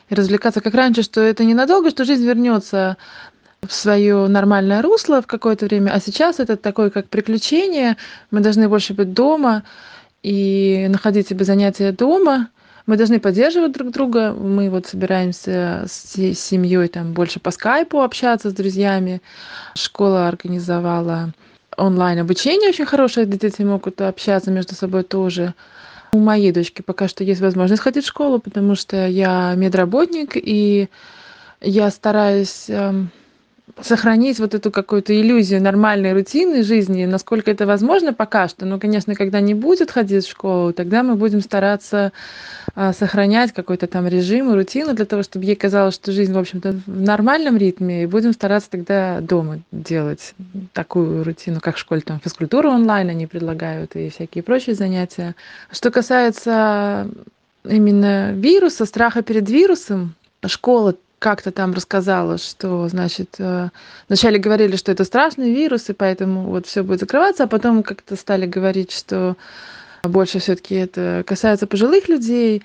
и 0.09 0.15
развлекаться 0.15 0.63
как 0.63 0.73
раньше, 0.73 1.03
что 1.03 1.21
это 1.21 1.45
ненадолго, 1.45 1.91
что 1.91 2.07
жизнь 2.07 2.25
вернется 2.25 2.97
в 3.61 3.71
свое 3.71 4.29
нормальное 4.29 4.81
русло 4.81 5.21
в 5.21 5.27
какое-то 5.27 5.67
время, 5.67 5.91
а 5.91 6.01
сейчас 6.01 6.41
это 6.41 6.57
такое 6.57 6.89
как 6.89 7.11
приключение, 7.11 7.99
мы 8.31 8.41
должны 8.41 8.67
больше 8.67 8.95
быть 8.95 9.13
дома 9.13 9.63
и 10.23 10.87
находить 10.89 11.29
себе 11.29 11.45
занятия 11.45 11.93
дома, 11.93 12.49
мы 12.87 12.97
должны 12.97 13.21
поддерживать 13.21 13.73
друг 13.73 13.91
друга. 13.91 14.33
Мы 14.33 14.71
вот 14.71 14.87
собираемся 14.87 15.85
с 15.87 16.17
семьей 16.35 16.89
там 16.89 17.13
больше 17.13 17.41
по 17.41 17.51
скайпу 17.51 18.01
общаться 18.01 18.49
с 18.49 18.55
друзьями. 18.55 19.21
Школа 19.75 20.29
организовала 20.29 21.35
онлайн 21.77 22.21
обучение 22.21 22.71
очень 22.71 22.87
хорошее, 22.87 23.27
где 23.27 23.39
дети 23.39 23.63
могут 23.63 24.01
общаться 24.01 24.51
между 24.51 24.75
собой 24.75 25.03
тоже. 25.03 25.55
У 26.13 26.19
моей 26.19 26.53
дочки 26.53 26.83
пока 26.83 27.09
что 27.09 27.25
есть 27.25 27.41
возможность 27.41 27.83
ходить 27.83 28.05
в 28.05 28.09
школу, 28.09 28.39
потому 28.39 28.75
что 28.77 29.07
я 29.07 29.55
медработник, 29.57 30.37
и 30.37 30.89
я 31.61 31.91
стараюсь 31.91 32.67
эм, 32.69 33.11
сохранить 33.81 34.39
вот 34.39 34.55
эту 34.55 34.71
какую-то 34.71 35.19
иллюзию 35.19 35.61
нормальной 35.61 36.13
рутины 36.13 36.63
жизни, 36.63 37.05
насколько 37.07 37.51
это 37.51 37.67
возможно 37.67 38.13
пока 38.13 38.49
что. 38.49 38.67
Но, 38.67 38.79
конечно, 38.79 39.15
когда 39.15 39.41
не 39.41 39.55
будет 39.55 39.91
ходить 39.91 40.27
в 40.27 40.31
школу, 40.31 40.73
тогда 40.73 41.03
мы 41.03 41.17
будем 41.17 41.41
стараться 41.41 42.13
а, 42.75 42.93
сохранять 42.93 43.53
какой-то 43.53 43.87
там 43.87 44.07
режим 44.07 44.53
и 44.53 44.55
рутину 44.55 44.95
для 44.95 45.05
того, 45.05 45.23
чтобы 45.23 45.45
ей 45.45 45.57
казалось, 45.57 45.95
что 45.95 46.13
жизнь, 46.13 46.33
в 46.33 46.39
общем-то, 46.39 46.81
в 46.87 47.01
нормальном 47.01 47.57
ритме, 47.57 48.05
и 48.05 48.07
будем 48.07 48.33
стараться 48.33 48.71
тогда 48.71 49.21
дома 49.21 49.61
делать 49.73 50.35
такую 50.73 51.25
рутину, 51.25 51.61
как 51.61 51.77
в 51.77 51.81
школе, 51.81 52.01
там 52.01 52.21
физкультуру 52.21 52.71
онлайн 52.71 53.09
они 53.09 53.27
предлагают 53.27 53.97
и 53.97 54.11
всякие 54.11 54.45
прочие 54.45 54.77
занятия. 54.77 55.35
Что 55.73 55.91
касается 55.91 57.09
именно 57.65 58.33
вируса, 58.33 58.87
страха 58.87 59.23
перед 59.23 59.49
вирусом, 59.49 60.15
школа 60.47 60.95
как-то 61.25 61.53
там 61.53 61.73
рассказала, 61.73 62.37
что, 62.37 62.87
значит, 62.89 63.37
э, 63.39 63.71
вначале 64.09 64.39
говорили, 64.39 64.77
что 64.77 64.93
это 64.93 65.05
страшный 65.05 65.55
вирус, 65.55 65.89
и 65.89 65.95
поэтому 65.95 66.43
вот 66.51 66.67
все 66.67 66.83
будет 66.83 67.01
закрываться, 67.01 67.45
а 67.45 67.47
потом 67.47 67.83
как-то 67.83 68.15
стали 68.17 68.45
говорить, 68.45 68.93
что 68.93 69.39
больше 70.03 70.39
все-таки 70.39 70.75
это 70.75 71.25
касается 71.27 71.67
пожилых 71.67 72.09
людей. 72.09 72.63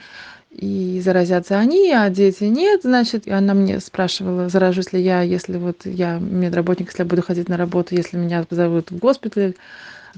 и 0.51 1.00
заразятся 1.06 1.58
они, 1.58 1.94
а 1.94 2.10
дети 2.10 2.44
нет, 2.46 2.82
значит, 2.84 3.28
и 3.28 3.32
она 3.32 3.54
мне 3.54 3.80
спрашивала, 3.80 4.50
заражусь 4.50 4.92
ли 4.94 5.01
я, 5.01 5.22
если 5.22 5.58
вот 5.58 5.86
я 5.86 6.18
медработник, 6.20 6.89
если 6.89 7.04
я 7.04 7.10
буду 7.10 7.22
ходить 7.22 7.48
на 7.48 7.56
работу, 7.56 7.96
если 7.96 8.18
меня 8.18 8.44
позовут 8.44 8.92
в 8.92 8.98
госпиталь. 8.98 9.54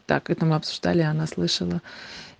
Так, 0.05 0.29
это 0.29 0.45
мы 0.45 0.55
обсуждали, 0.55 1.01
она 1.01 1.27
слышала. 1.27 1.81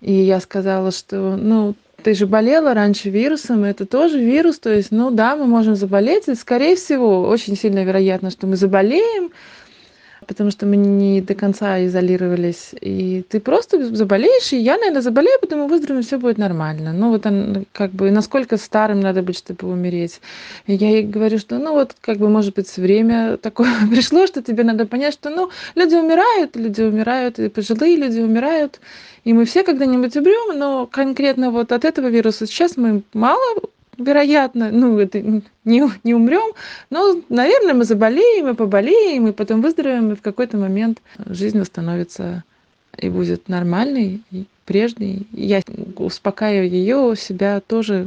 И 0.00 0.12
я 0.12 0.40
сказала, 0.40 0.90
что, 0.90 1.36
ну, 1.36 1.74
ты 2.02 2.14
же 2.14 2.26
болела 2.26 2.74
раньше 2.74 3.10
вирусом, 3.10 3.64
это 3.64 3.86
тоже 3.86 4.18
вирус, 4.18 4.58
то 4.58 4.72
есть, 4.72 4.90
ну 4.90 5.10
да, 5.10 5.36
мы 5.36 5.46
можем 5.46 5.76
заболеть, 5.76 6.28
и, 6.28 6.34
скорее 6.34 6.76
всего, 6.76 7.28
очень 7.28 7.56
сильно 7.56 7.84
вероятно, 7.84 8.30
что 8.30 8.46
мы 8.46 8.56
заболеем, 8.56 9.30
потому 10.26 10.50
что 10.50 10.66
мы 10.66 10.76
не 10.76 11.20
до 11.20 11.34
конца 11.34 11.84
изолировались. 11.84 12.70
И 12.80 13.24
ты 13.28 13.40
просто 13.40 13.94
заболеешь, 13.94 14.52
и 14.52 14.58
я, 14.58 14.76
наверное, 14.76 15.02
заболею, 15.02 15.38
потом 15.40 15.60
мы 15.60 15.68
выздоровеем, 15.68 16.02
все 16.02 16.18
будет 16.18 16.38
нормально. 16.38 16.92
Ну 16.92 17.10
вот 17.10 17.26
он, 17.26 17.66
как 17.72 17.90
бы, 17.90 18.10
насколько 18.10 18.56
старым 18.56 19.00
надо 19.00 19.22
быть, 19.22 19.38
чтобы 19.38 19.68
умереть. 19.68 20.20
И 20.66 20.74
я 20.74 20.90
ей 20.90 21.02
говорю, 21.02 21.38
что, 21.38 21.58
ну 21.58 21.72
вот, 21.72 21.94
как 22.00 22.18
бы, 22.18 22.28
может 22.28 22.54
быть, 22.54 22.76
время 22.76 23.36
такое 23.36 23.72
пришло, 23.90 24.26
что 24.26 24.42
тебе 24.42 24.64
надо 24.64 24.86
понять, 24.86 25.14
что, 25.14 25.30
ну, 25.30 25.50
люди 25.74 25.94
умирают, 25.94 26.56
люди 26.56 26.82
умирают, 26.82 27.38
и 27.38 27.48
пожилые 27.48 27.96
люди 27.96 28.20
умирают, 28.20 28.80
и 29.24 29.32
мы 29.32 29.44
все 29.44 29.62
когда-нибудь 29.62 30.16
умрем, 30.16 30.58
но 30.58 30.86
конкретно 30.86 31.50
вот 31.50 31.72
от 31.72 31.84
этого 31.84 32.08
вируса 32.08 32.46
сейчас 32.46 32.76
мы 32.76 33.02
мало 33.12 33.62
вероятно, 33.98 34.70
ну, 34.70 34.98
это 34.98 35.20
не, 35.20 35.82
не 36.04 36.14
умрем, 36.14 36.52
но, 36.90 37.20
наверное, 37.28 37.74
мы 37.74 37.84
заболеем 37.84 38.48
и 38.48 38.54
поболеем, 38.54 39.28
и 39.28 39.32
потом 39.32 39.60
выздоровеем, 39.60 40.12
и 40.12 40.16
в 40.16 40.22
какой-то 40.22 40.56
момент 40.56 41.00
жизнь 41.26 41.58
восстановится 41.58 42.44
и 42.98 43.08
будет 43.08 43.48
нормальной, 43.48 44.22
и 44.30 44.44
прежней. 44.64 45.26
Я 45.32 45.62
успокаиваю 45.96 46.70
ее, 46.70 47.14
себя 47.16 47.60
тоже 47.60 48.06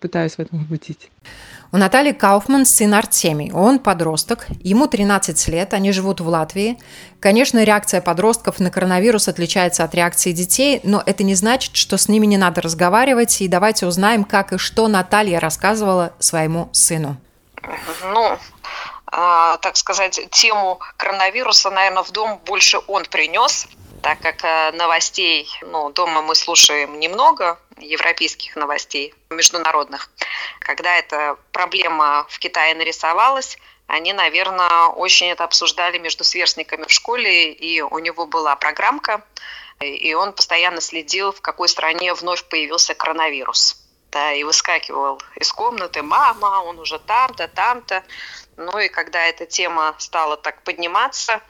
пытаюсь 0.00 0.34
в 0.34 0.40
этом 0.40 0.60
убедить. 0.60 1.10
У 1.72 1.78
Натальи 1.78 2.12
Кауфман 2.12 2.64
сын 2.64 2.94
Артемий. 2.94 3.52
Он 3.52 3.78
подросток, 3.78 4.46
ему 4.60 4.86
13 4.86 5.48
лет, 5.48 5.74
они 5.74 5.92
живут 5.92 6.20
в 6.20 6.28
Латвии. 6.28 6.78
Конечно, 7.20 7.64
реакция 7.64 8.00
подростков 8.00 8.60
на 8.60 8.70
коронавирус 8.70 9.28
отличается 9.28 9.82
от 9.82 9.94
реакции 9.94 10.32
детей, 10.32 10.80
но 10.84 11.02
это 11.04 11.24
не 11.24 11.34
значит, 11.34 11.76
что 11.76 11.98
с 11.98 12.08
ними 12.08 12.26
не 12.26 12.36
надо 12.36 12.60
разговаривать. 12.60 13.40
И 13.40 13.48
давайте 13.48 13.86
узнаем, 13.86 14.24
как 14.24 14.52
и 14.52 14.58
что 14.58 14.86
Наталья 14.86 15.40
рассказывала 15.40 16.12
своему 16.18 16.68
сыну. 16.72 17.16
Ну, 18.12 18.38
а, 19.06 19.56
так 19.58 19.76
сказать, 19.76 20.20
тему 20.30 20.78
коронавируса, 20.96 21.70
наверное, 21.70 22.02
в 22.02 22.12
дом 22.12 22.40
больше 22.46 22.78
он 22.86 23.04
принес, 23.04 23.66
так 24.06 24.20
как 24.20 24.44
э, 24.44 24.70
новостей, 24.70 25.50
ну, 25.62 25.90
дома 25.90 26.22
мы 26.22 26.36
слушаем 26.36 27.00
немного, 27.00 27.58
европейских 27.76 28.54
новостей, 28.54 29.12
международных. 29.30 30.10
Когда 30.60 30.96
эта 30.96 31.36
проблема 31.50 32.24
в 32.28 32.38
Китае 32.38 32.76
нарисовалась, 32.76 33.58
они, 33.88 34.12
наверное, 34.12 34.84
очень 34.90 35.26
это 35.26 35.42
обсуждали 35.42 35.98
между 35.98 36.22
сверстниками 36.22 36.84
в 36.84 36.92
школе, 36.92 37.52
и 37.52 37.80
у 37.80 37.98
него 37.98 38.26
была 38.26 38.54
программка, 38.54 39.24
и 39.80 40.14
он 40.14 40.32
постоянно 40.34 40.80
следил, 40.80 41.32
в 41.32 41.40
какой 41.40 41.68
стране 41.68 42.14
вновь 42.14 42.44
появился 42.44 42.94
коронавирус. 42.94 43.76
Да, 44.12 44.32
и 44.32 44.44
выскакивал 44.44 45.20
из 45.34 45.50
комнаты, 45.50 46.02
мама, 46.04 46.62
он 46.64 46.78
уже 46.78 47.00
там-то, 47.00 47.48
там-то. 47.48 48.04
Ну 48.56 48.78
и 48.78 48.86
когда 48.86 49.26
эта 49.26 49.46
тема 49.46 49.96
стала 49.98 50.36
так 50.36 50.62
подниматься, 50.62 51.42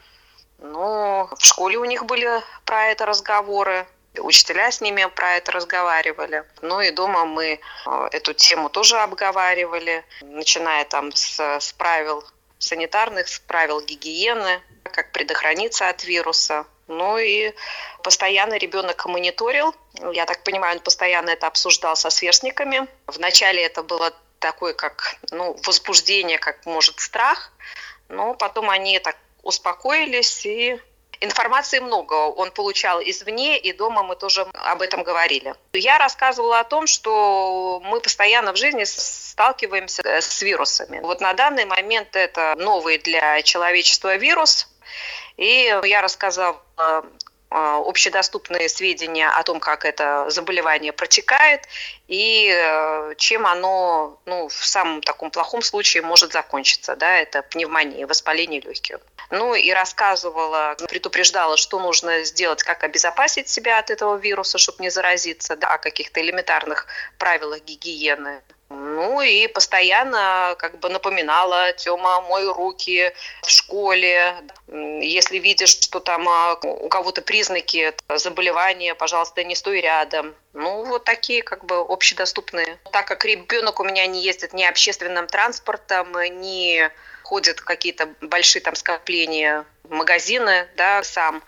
ну, 0.59 1.29
в 1.37 1.43
школе 1.43 1.77
у 1.77 1.85
них 1.85 2.05
были 2.05 2.41
про 2.65 2.87
это 2.87 3.05
разговоры, 3.05 3.87
Учителя 4.19 4.71
с 4.71 4.81
ними 4.81 5.05
про 5.15 5.35
это 5.35 5.51
разговаривали. 5.51 6.43
Ну 6.61 6.81
и 6.81 6.91
дома 6.91 7.25
мы 7.25 7.59
э, 7.85 8.07
эту 8.11 8.33
тему 8.33 8.69
тоже 8.69 8.97
обговаривали, 8.97 10.03
начиная 10.21 10.85
там 10.85 11.11
с, 11.11 11.39
с 11.39 11.73
правил 11.73 12.23
санитарных, 12.59 13.27
с 13.27 13.39
правил 13.39 13.81
гигиены, 13.81 14.61
как 14.83 15.11
предохраниться 15.11 15.89
от 15.89 16.03
вируса. 16.03 16.65
Ну 16.87 17.17
и 17.17 17.53
постоянно 18.01 18.55
ребенок 18.55 19.05
мониторил. 19.05 19.75
Я 20.13 20.25
так 20.25 20.43
понимаю, 20.43 20.77
он 20.77 20.81
постоянно 20.81 21.31
это 21.31 21.47
обсуждал 21.47 21.95
со 21.95 22.09
сверстниками. 22.09 22.87
Вначале 23.07 23.63
это 23.63 23.83
было 23.83 24.13
такое, 24.39 24.73
как 24.73 25.15
ну, 25.31 25.57
возбуждение, 25.65 26.37
как 26.37 26.65
может 26.65 26.99
страх. 26.99 27.51
Но 28.07 28.33
потом 28.35 28.69
они 28.69 28.99
так 28.99 29.17
успокоились 29.47 30.45
и 30.45 30.79
Информации 31.19 31.79
много 31.79 32.13
он 32.13 32.51
получал 32.51 33.01
извне, 33.01 33.57
и 33.57 33.73
дома 33.73 34.03
мы 34.03 34.15
тоже 34.15 34.45
об 34.53 34.83
этом 34.83 35.01
говорили. 35.01 35.55
Я 35.73 35.97
рассказывала 35.97 36.59
о 36.59 36.63
том, 36.63 36.85
что 36.85 37.81
мы 37.83 37.99
постоянно 38.01 38.53
в 38.53 38.57
жизни 38.57 38.83
сталкиваемся 38.83 40.03
с 40.05 40.43
вирусами. 40.43 40.99
Вот 40.99 41.19
на 41.19 41.33
данный 41.33 41.65
момент 41.65 42.15
это 42.15 42.53
новый 42.59 42.99
для 42.99 43.41
человечества 43.41 44.15
вирус, 44.15 44.67
и 45.37 45.75
я 45.85 46.01
рассказала 46.01 46.61
а, 47.49 47.77
общедоступные 47.77 48.67
сведения 48.69 49.29
о 49.29 49.41
том, 49.43 49.59
как 49.59 49.85
это 49.85 50.29
заболевание 50.29 50.91
протекает 50.91 51.61
и 52.07 52.51
э, 52.53 53.13
чем 53.17 53.47
оно 53.47 54.19
ну, 54.25 54.49
в 54.49 54.65
самом 54.65 55.01
таком 55.01 55.31
плохом 55.31 55.61
случае 55.61 56.03
может 56.03 56.33
закончиться. 56.33 56.97
Да, 56.97 57.17
это 57.17 57.41
пневмония, 57.43 58.05
воспаление 58.05 58.59
легких. 58.59 58.99
Ну 59.29 59.55
и 59.55 59.71
рассказывала, 59.71 60.75
предупреждала, 60.89 61.57
что 61.57 61.79
нужно 61.79 62.23
сделать, 62.23 62.63
как 62.63 62.83
обезопасить 62.83 63.49
себя 63.49 63.79
от 63.79 63.89
этого 63.89 64.15
вируса, 64.15 64.57
чтобы 64.57 64.83
не 64.83 64.89
заразиться, 64.89 65.55
да, 65.55 65.73
о 65.73 65.77
каких-то 65.77 66.21
элементарных 66.21 66.87
правилах 67.17 67.61
гигиены. 67.63 68.41
Ну 68.69 69.21
и 69.21 69.47
постоянно 69.47 70.55
как 70.59 70.79
бы 70.79 70.89
напоминала, 70.89 71.71
Тёма, 71.73 72.19
мой 72.21 72.51
руки 72.51 73.13
в 73.43 73.49
школе. 73.49 74.35
Если 74.67 75.37
видишь, 75.37 75.69
что 75.69 76.01
там 76.01 76.27
а, 76.27 76.55
у 76.61 76.89
кого-то 76.89 77.21
признаки 77.21 77.93
заболевания, 78.13 78.93
пожалуйста, 78.93 79.45
не 79.45 79.55
стой 79.55 79.79
рядом. 79.79 80.35
Ну, 80.53 80.83
вот 80.83 81.05
такие 81.05 81.43
как 81.43 81.63
бы 81.63 81.79
общедоступные. 81.79 82.77
Так 82.91 83.07
как 83.07 83.23
ребенок 83.23 83.79
у 83.79 83.85
меня 83.85 84.05
не 84.05 84.21
ездит 84.21 84.51
ни 84.53 84.65
общественным 84.65 85.27
транспортом, 85.27 86.11
ни 86.41 86.91
ходят 87.27 87.59
какие-то 87.59 88.07
большие 88.21 88.61
там 88.61 88.75
скопления, 88.75 89.65
магазины, 89.89 90.67
да, 90.77 91.03
сам. 91.03 91.43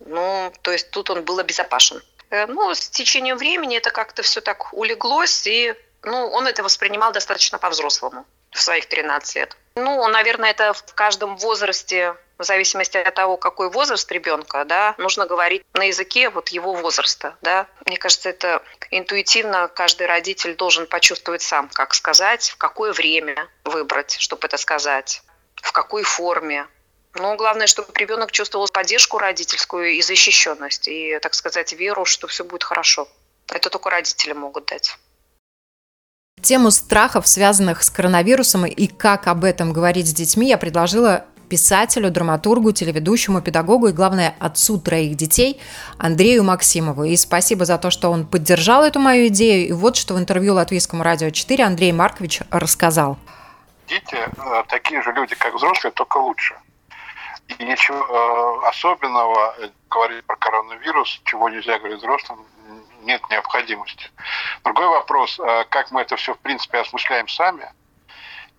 Ну, 0.00 0.52
то 0.62 0.72
есть 0.72 0.90
тут 0.90 1.10
он 1.10 1.22
был 1.22 1.38
обезопасен. 1.38 2.02
Ну, 2.48 2.74
с 2.74 2.88
течением 2.88 3.36
времени 3.36 3.76
это 3.76 3.90
как-то 3.90 4.22
все 4.22 4.40
так 4.40 4.72
улеглось, 4.72 5.46
и 5.46 5.74
ну, 6.02 6.26
он 6.26 6.48
это 6.48 6.64
воспринимал 6.64 7.12
достаточно 7.12 7.58
по-взрослому 7.58 8.26
в 8.50 8.60
своих 8.60 8.86
13 8.86 9.36
лет. 9.36 9.56
Ну, 9.76 10.08
наверное, 10.08 10.50
это 10.50 10.72
в 10.72 10.94
каждом 10.94 11.36
возрасте, 11.36 12.16
в 12.42 12.46
зависимости 12.46 12.96
от 12.96 13.14
того, 13.14 13.36
какой 13.36 13.70
возраст 13.70 14.10
ребенка, 14.12 14.64
да, 14.64 14.94
нужно 14.98 15.26
говорить 15.26 15.62
на 15.74 15.84
языке 15.84 16.30
вот 16.30 16.48
его 16.50 16.74
возраста, 16.74 17.36
да. 17.40 17.66
Мне 17.86 17.96
кажется, 17.96 18.28
это 18.28 18.62
интуитивно 18.90 19.68
каждый 19.68 20.06
родитель 20.06 20.54
должен 20.56 20.86
почувствовать 20.86 21.42
сам, 21.42 21.68
как 21.72 21.94
сказать, 21.94 22.50
в 22.50 22.56
какое 22.56 22.92
время 22.92 23.48
выбрать, 23.64 24.16
чтобы 24.18 24.46
это 24.46 24.56
сказать, 24.56 25.22
в 25.56 25.72
какой 25.72 26.02
форме. 26.02 26.66
Но 27.14 27.36
главное, 27.36 27.66
чтобы 27.66 27.88
ребенок 27.94 28.32
чувствовал 28.32 28.68
поддержку 28.68 29.18
родительскую 29.18 29.92
и 29.92 30.02
защищенность, 30.02 30.88
и, 30.88 31.18
так 31.20 31.34
сказать, 31.34 31.72
веру, 31.72 32.04
что 32.04 32.26
все 32.26 32.44
будет 32.44 32.64
хорошо. 32.64 33.08
Это 33.48 33.68
только 33.68 33.90
родители 33.90 34.32
могут 34.32 34.66
дать. 34.66 34.96
Тему 36.40 36.70
страхов, 36.70 37.28
связанных 37.28 37.82
с 37.82 37.90
коронавирусом 37.90 38.66
и 38.66 38.86
как 38.86 39.28
об 39.28 39.44
этом 39.44 39.72
говорить 39.72 40.08
с 40.08 40.14
детьми, 40.14 40.48
я 40.48 40.58
предложила 40.58 41.26
писателю, 41.52 42.10
драматургу, 42.10 42.72
телеведущему, 42.72 43.42
педагогу 43.42 43.88
и, 43.88 43.92
главное, 43.92 44.34
отцу 44.40 44.80
троих 44.80 45.16
детей 45.16 45.60
Андрею 45.98 46.44
Максимову. 46.44 47.04
И 47.04 47.14
спасибо 47.14 47.66
за 47.66 47.76
то, 47.76 47.90
что 47.90 48.08
он 48.08 48.26
поддержал 48.26 48.82
эту 48.82 49.00
мою 49.00 49.26
идею. 49.26 49.68
И 49.68 49.72
вот 49.72 49.96
что 49.96 50.14
в 50.14 50.18
интервью 50.18 50.54
Латвийскому 50.54 51.02
радио 51.02 51.28
4 51.28 51.62
Андрей 51.62 51.92
Маркович 51.92 52.40
рассказал. 52.50 53.18
Дети 53.86 54.16
э, 54.16 54.64
такие 54.68 55.02
же 55.02 55.12
люди, 55.12 55.34
как 55.34 55.54
взрослые, 55.54 55.92
только 55.92 56.16
лучше. 56.16 56.54
И 57.48 57.64
ничего 57.64 57.98
э, 57.98 58.68
особенного 58.70 59.54
э, 59.58 59.68
говорить 59.90 60.24
про 60.24 60.36
коронавирус, 60.36 61.20
чего 61.24 61.50
нельзя 61.50 61.78
говорить 61.78 61.98
взрослым, 61.98 62.38
нет 63.02 63.20
необходимости. 63.30 64.10
Другой 64.64 64.86
вопрос, 64.86 65.38
как 65.68 65.90
мы 65.90 66.00
это 66.00 66.16
все 66.16 66.32
в 66.32 66.38
принципе 66.38 66.78
осмысляем 66.78 67.28
сами, 67.28 67.68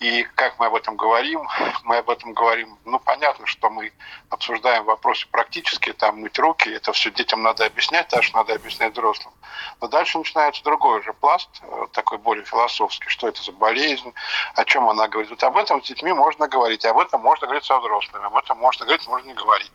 и 0.03 0.23
как 0.35 0.59
мы 0.59 0.65
об 0.65 0.75
этом 0.75 0.97
говорим, 0.97 1.47
мы 1.83 1.95
об 1.95 2.09
этом 2.09 2.33
говорим, 2.33 2.77
ну, 2.83 2.99
понятно, 2.99 3.45
что 3.45 3.69
мы 3.69 3.93
обсуждаем 4.29 4.83
вопросы 4.83 5.25
практические, 5.31 5.93
там, 5.93 6.19
мыть 6.19 6.37
руки, 6.37 6.69
это 6.69 6.91
все 6.91 7.09
детям 7.09 7.41
надо 7.41 7.65
объяснять, 7.65 8.11
что 8.21 8.35
надо 8.35 8.53
объяснять 8.53 8.91
взрослым. 8.91 9.33
Но 9.79 9.87
дальше 9.87 10.17
начинается 10.17 10.61
другой 10.61 10.99
уже 10.99 11.13
пласт, 11.13 11.49
э, 11.61 11.87
такой 11.93 12.17
более 12.17 12.43
философский, 12.43 13.07
что 13.07 13.29
это 13.29 13.41
за 13.41 13.53
болезнь, 13.53 14.13
о 14.55 14.65
чем 14.65 14.89
она 14.89 15.07
говорит. 15.07 15.29
Вот 15.29 15.41
об 15.41 15.55
этом 15.55 15.81
с 15.81 15.87
детьми 15.87 16.11
можно 16.11 16.49
говорить, 16.49 16.83
об 16.83 16.99
этом 16.99 17.21
можно 17.21 17.47
говорить 17.47 17.63
со 17.63 17.79
взрослыми, 17.79 18.25
об 18.25 18.35
этом 18.35 18.57
можно 18.57 18.85
говорить, 18.85 19.07
можно 19.07 19.27
не 19.27 19.33
говорить. 19.33 19.71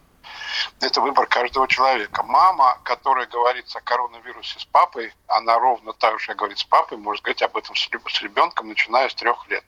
Это 0.83 1.01
выбор 1.01 1.27
каждого 1.27 1.67
человека. 1.67 2.23
Мама, 2.23 2.79
которая 2.83 3.27
говорит 3.27 3.65
о 3.75 3.81
коронавирусе 3.81 4.61
с 4.61 4.67
папой, 4.67 5.15
она 5.27 5.59
ровно 5.59 5.95
так 5.95 6.21
же 6.21 6.35
говорит 6.35 6.59
с 6.59 6.65
папой, 6.65 6.99
может 6.99 7.25
говорить 7.25 7.41
об 7.41 7.57
этом 7.57 7.75
с 7.75 7.89
ребенком, 8.21 8.69
начиная 8.69 9.09
с 9.09 9.15
трех 9.15 9.49
лет. 9.49 9.65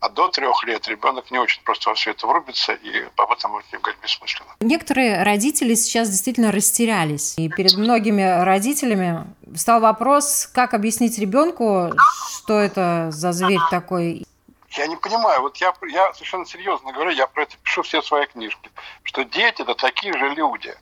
А 0.00 0.08
до 0.08 0.28
трех 0.28 0.64
лет 0.64 0.88
ребенок 0.88 1.30
не 1.30 1.38
очень 1.38 1.62
просто 1.62 1.90
во 1.90 1.94
все 1.94 2.12
это 2.12 2.26
врубится, 2.26 2.72
и 2.72 3.04
об 3.16 3.32
этом 3.32 3.50
можно 3.50 3.78
говорить 3.78 4.00
бессмысленно. 4.02 4.50
Некоторые 4.60 5.22
родители 5.22 5.74
сейчас 5.74 6.08
действительно 6.08 6.52
растерялись. 6.52 7.34
И 7.36 7.48
перед 7.48 7.74
многими 7.76 8.42
родителями 8.42 9.26
стал 9.56 9.80
вопрос, 9.80 10.46
как 10.52 10.74
объяснить 10.74 11.18
ребенку, 11.18 11.92
что 12.30 12.58
это 12.58 13.08
за 13.10 13.32
зверь 13.32 13.60
такой. 13.70 14.26
Я 14.70 14.86
не 14.86 14.96
понимаю, 14.96 15.42
вот 15.42 15.56
я, 15.56 15.74
я 15.90 16.12
совершенно 16.14 16.46
серьезно 16.46 16.92
говорю, 16.92 17.10
я 17.10 17.26
про 17.26 17.42
это 17.42 17.56
пишу 17.62 17.82
все 17.82 18.02
свои 18.02 18.26
книжки, 18.26 18.70
что 19.02 19.24
дети 19.24 19.62
это 19.62 19.74
такие 19.74 20.16
же 20.16 20.28
люди. 20.30 20.74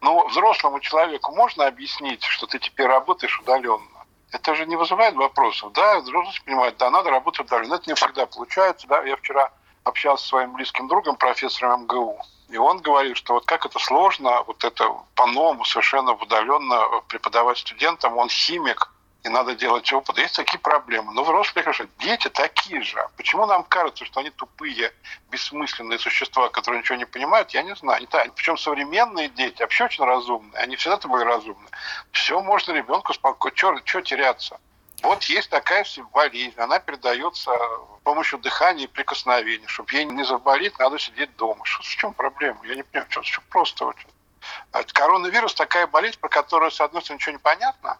Но 0.00 0.26
взрослому 0.28 0.78
человеку 0.80 1.34
можно 1.34 1.66
объяснить, 1.66 2.22
что 2.22 2.46
ты 2.46 2.60
теперь 2.60 2.86
работаешь 2.86 3.40
удаленно? 3.40 3.97
Это 4.32 4.54
же 4.54 4.66
не 4.66 4.76
вызывает 4.76 5.14
вопросов. 5.14 5.72
Да, 5.72 6.00
взрослые 6.00 6.42
понимают, 6.44 6.76
да, 6.76 6.90
надо 6.90 7.10
работать 7.10 7.40
удаленно. 7.46 7.74
Это 7.74 7.88
не 7.88 7.94
всегда 7.94 8.26
получается. 8.26 8.86
Да. 8.86 9.02
Я 9.02 9.16
вчера 9.16 9.50
общался 9.84 10.24
с 10.24 10.28
своим 10.28 10.52
близким 10.52 10.88
другом, 10.88 11.16
профессором 11.16 11.84
МГУ, 11.84 12.20
и 12.48 12.56
он 12.56 12.78
говорит, 12.78 13.16
что 13.16 13.34
вот 13.34 13.46
как 13.46 13.66
это 13.66 13.78
сложно, 13.78 14.42
вот 14.42 14.64
это 14.64 14.94
по-новому 15.14 15.64
совершенно 15.64 16.12
удаленно 16.12 17.02
преподавать 17.08 17.58
студентам, 17.58 18.16
он 18.16 18.28
химик, 18.28 18.90
и 19.24 19.28
надо 19.28 19.54
делать 19.54 19.92
опыт. 19.92 20.18
Есть 20.18 20.36
такие 20.36 20.58
проблемы. 20.58 21.12
Но 21.12 21.22
взрослые 21.24 21.64
хорошо. 21.64 21.86
Дети 21.98 22.28
такие 22.28 22.82
же. 22.82 23.04
Почему 23.16 23.46
нам 23.46 23.64
кажется, 23.64 24.04
что 24.04 24.20
они 24.20 24.30
тупые, 24.30 24.92
бессмысленные 25.30 25.98
существа, 25.98 26.48
которые 26.48 26.80
ничего 26.80 26.96
не 26.96 27.04
понимают, 27.04 27.50
я 27.50 27.62
не 27.62 27.74
знаю. 27.74 28.00
Не 28.00 28.30
Причем 28.30 28.56
современные 28.56 29.28
дети 29.28 29.60
вообще 29.60 29.84
очень 29.84 30.04
разумные. 30.04 30.62
Они 30.62 30.76
всегда 30.76 30.96
были 31.08 31.24
разумны. 31.24 31.68
Все 32.12 32.40
можно 32.40 32.72
ребенку 32.72 33.12
спокойно. 33.12 33.82
Что 33.84 34.00
теряться? 34.00 34.60
Вот 35.02 35.22
есть 35.24 35.50
такая 35.50 35.86
болезнь, 36.12 36.58
она 36.58 36.80
передается 36.80 37.52
с 37.52 38.02
помощью 38.02 38.38
дыхания 38.40 38.84
и 38.84 38.88
прикосновения. 38.88 39.66
Чтобы 39.68 39.92
ей 39.92 40.04
не 40.04 40.24
заболеть, 40.24 40.78
надо 40.78 40.98
сидеть 40.98 41.36
дома. 41.36 41.64
Что, 41.64 41.82
в 41.82 41.86
чем 41.86 42.14
проблема? 42.14 42.58
Я 42.64 42.74
не 42.74 42.82
понимаю, 42.82 43.10
что, 43.10 43.22
что 43.22 43.40
просто 43.48 43.84
очень. 43.86 44.08
А 44.72 44.82
коронавирус 44.82 45.54
такая 45.54 45.86
болезнь, 45.86 46.18
про 46.18 46.28
которую, 46.28 46.70
с 46.70 46.80
одной 46.80 47.02
стороны, 47.02 47.18
ничего 47.18 47.32
не 47.32 47.38
понятно, 47.38 47.98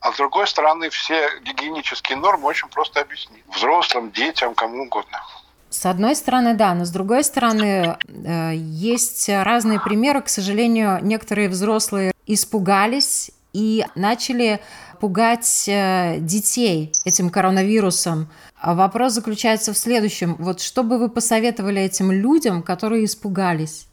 а 0.00 0.12
с 0.12 0.16
другой 0.16 0.46
стороны, 0.46 0.90
все 0.90 1.28
гигиенические 1.40 2.18
нормы 2.18 2.46
очень 2.46 2.68
просто 2.68 3.00
объяснить. 3.00 3.42
Взрослым, 3.48 4.10
детям, 4.10 4.54
кому 4.54 4.82
угодно. 4.82 5.22
С 5.70 5.86
одной 5.86 6.14
стороны, 6.14 6.54
да, 6.54 6.72
но 6.74 6.84
с 6.84 6.90
другой 6.90 7.24
стороны, 7.24 7.96
э, 8.06 8.52
есть 8.54 9.28
разные 9.28 9.80
примеры. 9.80 10.22
К 10.22 10.28
сожалению, 10.28 11.00
некоторые 11.02 11.48
взрослые 11.48 12.12
испугались 12.26 13.32
и 13.52 13.84
начали 13.94 14.60
пугать 15.00 15.68
э, 15.68 16.18
детей 16.18 16.92
этим 17.04 17.28
коронавирусом. 17.28 18.28
А 18.60 18.74
вопрос 18.74 19.14
заключается 19.14 19.72
в 19.72 19.78
следующем. 19.78 20.36
Вот 20.36 20.60
что 20.60 20.84
бы 20.84 20.98
вы 20.98 21.08
посоветовали 21.08 21.82
этим 21.82 22.12
людям, 22.12 22.62
которые 22.62 23.04
испугались? 23.04 23.88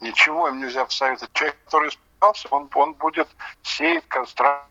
Ничего 0.00 0.48
им 0.48 0.58
нельзя 0.58 0.84
посоветовать. 0.84 1.32
Человек, 1.32 1.56
который 1.64 1.88
испугался, 1.88 2.48
он, 2.50 2.68
он 2.74 2.92
будет 2.94 3.28
сеять 3.62 4.04
констракт 4.08 4.64
Э, 4.64 4.69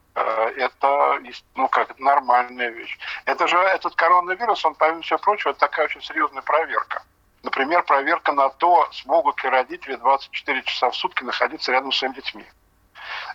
это 0.57 1.21
ну 1.55 1.67
как 1.69 1.97
нормальная 1.99 2.69
вещь. 2.69 2.97
Это 3.25 3.47
же 3.47 3.57
этот 3.57 3.95
коронавирус, 3.95 4.63
он, 4.65 4.75
помимо 4.75 5.01
всего 5.01 5.19
прочего, 5.19 5.51
это 5.51 5.59
такая 5.59 5.85
очень 5.85 6.01
серьезная 6.01 6.41
проверка. 6.41 7.03
Например, 7.43 7.83
проверка 7.83 8.33
на 8.33 8.49
то, 8.49 8.89
смогут 8.91 9.41
ли 9.43 9.49
родители 9.49 9.95
24 9.95 10.63
часа 10.63 10.89
в 10.89 10.95
сутки 10.95 11.23
находиться 11.23 11.71
рядом 11.71 11.91
с 11.91 11.97
своими 11.97 12.15
детьми. 12.15 12.45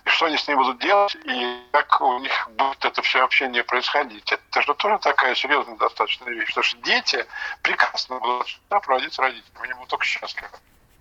И 0.05 0.09
что 0.09 0.27
они 0.27 0.37
с 0.37 0.47
ними 0.47 0.57
будут 0.57 0.79
делать, 0.79 1.15
и 1.25 1.63
как 1.71 1.99
у 2.01 2.19
них 2.19 2.49
будет 2.51 2.85
это 2.85 3.01
все 3.01 3.23
общение 3.23 3.63
происходить. 3.63 4.31
Это 4.31 4.61
же 4.61 4.73
тоже 4.75 4.99
такая 4.99 5.33
серьезная 5.35 5.77
достаточно 5.77 6.29
вещь. 6.29 6.47
Потому 6.49 6.63
что 6.63 6.77
дети 6.77 7.25
прекрасно 7.61 8.19
будут 8.19 8.59
проводить 8.69 9.13
с 9.13 9.19
родителями. 9.19 9.63
Они 9.63 9.73
будут 9.73 9.89
только 9.89 10.05
счастливы. 10.05 10.49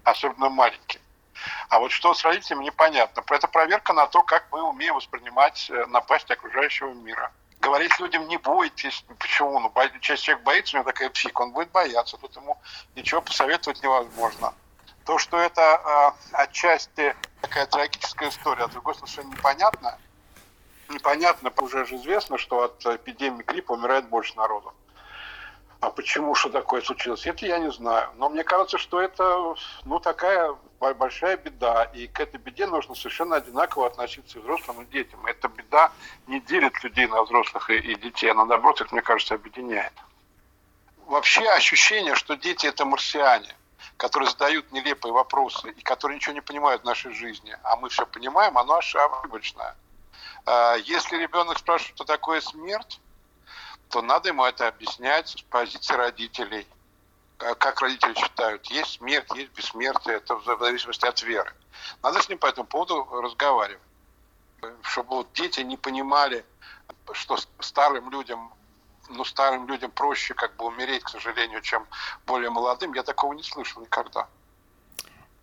Особенно 0.04 0.48
маленькие. 0.48 0.93
А 1.68 1.78
вот 1.78 1.92
что 1.92 2.14
с 2.14 2.24
родителями, 2.24 2.64
непонятно. 2.64 3.22
Это 3.28 3.48
проверка 3.48 3.92
на 3.92 4.06
то, 4.06 4.22
как 4.22 4.46
мы 4.52 4.62
умеем 4.62 4.94
воспринимать 4.94 5.68
э, 5.70 5.86
напасть 5.86 6.30
окружающего 6.30 6.92
мира. 6.92 7.32
Говорить 7.60 7.98
людям 7.98 8.28
не 8.28 8.36
бойтесь. 8.36 9.04
Почему? 9.18 9.58
Ну, 9.58 9.72
часть 10.00 10.24
человек 10.24 10.44
боится, 10.44 10.76
у 10.76 10.80
него 10.80 10.90
такая 10.90 11.10
психика, 11.10 11.42
он 11.42 11.52
будет 11.52 11.70
бояться. 11.70 12.16
Тут 12.16 12.36
ему 12.36 12.58
ничего 12.94 13.22
посоветовать 13.22 13.82
невозможно. 13.82 14.54
То, 15.04 15.18
что 15.18 15.38
это 15.38 16.14
э, 16.32 16.36
отчасти 16.36 17.14
такая 17.40 17.66
трагическая 17.66 18.28
история, 18.28 18.64
а 18.64 18.68
с 18.68 18.72
другой 18.72 18.94
стороны, 18.94 19.10
совершенно 19.10 19.36
непонятно. 19.36 19.98
Непонятно, 20.88 21.52
уже 21.58 21.86
же 21.86 21.96
известно, 21.96 22.38
что 22.38 22.62
от 22.62 22.84
эпидемии 22.84 23.42
гриппа 23.42 23.72
умирает 23.72 24.08
больше 24.08 24.36
народу. 24.36 24.74
А 25.84 25.90
почему, 25.90 26.34
что 26.34 26.48
такое 26.48 26.80
случилось, 26.80 27.26
это 27.26 27.44
я 27.44 27.58
не 27.58 27.70
знаю. 27.70 28.08
Но 28.16 28.30
мне 28.30 28.42
кажется, 28.42 28.78
что 28.78 29.02
это 29.02 29.54
ну, 29.84 30.00
такая 30.00 30.56
большая 30.78 31.36
беда. 31.36 31.84
И 31.92 32.06
к 32.06 32.20
этой 32.20 32.38
беде 32.38 32.66
нужно 32.66 32.94
совершенно 32.94 33.36
одинаково 33.36 33.88
относиться 33.88 34.38
и 34.38 34.40
взрослым, 34.40 34.80
и 34.80 34.86
детям. 34.86 35.26
Эта 35.26 35.48
беда 35.48 35.92
не 36.26 36.40
делит 36.40 36.82
людей 36.82 37.06
на 37.06 37.22
взрослых 37.22 37.68
и, 37.68 37.76
и 37.76 37.96
детей. 37.96 38.30
Она, 38.30 38.46
наоборот, 38.46 38.80
их, 38.80 38.92
мне 38.92 39.02
кажется, 39.02 39.34
объединяет. 39.34 39.92
Вообще 41.04 41.46
ощущение, 41.50 42.14
что 42.14 42.34
дети– 42.34 42.64
это 42.66 42.86
марсиане, 42.86 43.54
которые 43.98 44.30
задают 44.30 44.72
нелепые 44.72 45.12
вопросы 45.12 45.70
и 45.70 45.82
которые 45.82 46.16
ничего 46.16 46.32
не 46.32 46.40
понимают 46.40 46.80
в 46.80 46.86
нашей 46.86 47.12
жизни, 47.12 47.54
а 47.62 47.76
мы 47.76 47.90
все 47.90 48.06
понимаем, 48.06 48.56
оно 48.56 48.76
ошибочное. 48.76 49.76
А, 50.46 50.76
если 50.76 51.18
ребенок 51.18 51.58
спрашивает, 51.58 51.94
что 51.94 52.04
такое 52.04 52.40
смерть, 52.40 53.00
то 53.88 54.02
надо 54.02 54.28
ему 54.28 54.44
это 54.44 54.68
объяснять 54.68 55.28
с 55.28 55.42
позиции 55.42 55.94
родителей. 55.94 56.66
Как 57.36 57.80
родители 57.80 58.14
считают, 58.14 58.66
есть 58.66 58.98
смерть, 58.98 59.28
есть 59.34 59.52
бессмертие, 59.52 60.16
это 60.16 60.36
в 60.36 60.44
зависимости 60.44 61.04
от 61.04 61.20
веры. 61.22 61.52
Надо 62.02 62.22
с 62.22 62.28
ним 62.28 62.38
по 62.38 62.46
этому 62.46 62.66
поводу 62.66 63.06
разговаривать. 63.10 63.82
Чтобы 64.82 65.10
вот 65.10 65.32
дети 65.34 65.60
не 65.60 65.76
понимали, 65.76 66.44
что 67.12 67.36
старым 67.60 68.10
людям 68.10 68.52
ну, 69.08 69.24
старым 69.24 69.66
людям 69.68 69.90
проще 69.90 70.34
как 70.34 70.56
бы 70.56 70.66
умереть, 70.66 71.02
к 71.04 71.08
сожалению, 71.08 71.60
чем 71.60 71.86
более 72.26 72.50
молодым. 72.50 72.94
Я 72.94 73.02
такого 73.02 73.32
не 73.34 73.42
слышал 73.42 73.82
никогда. 73.82 74.28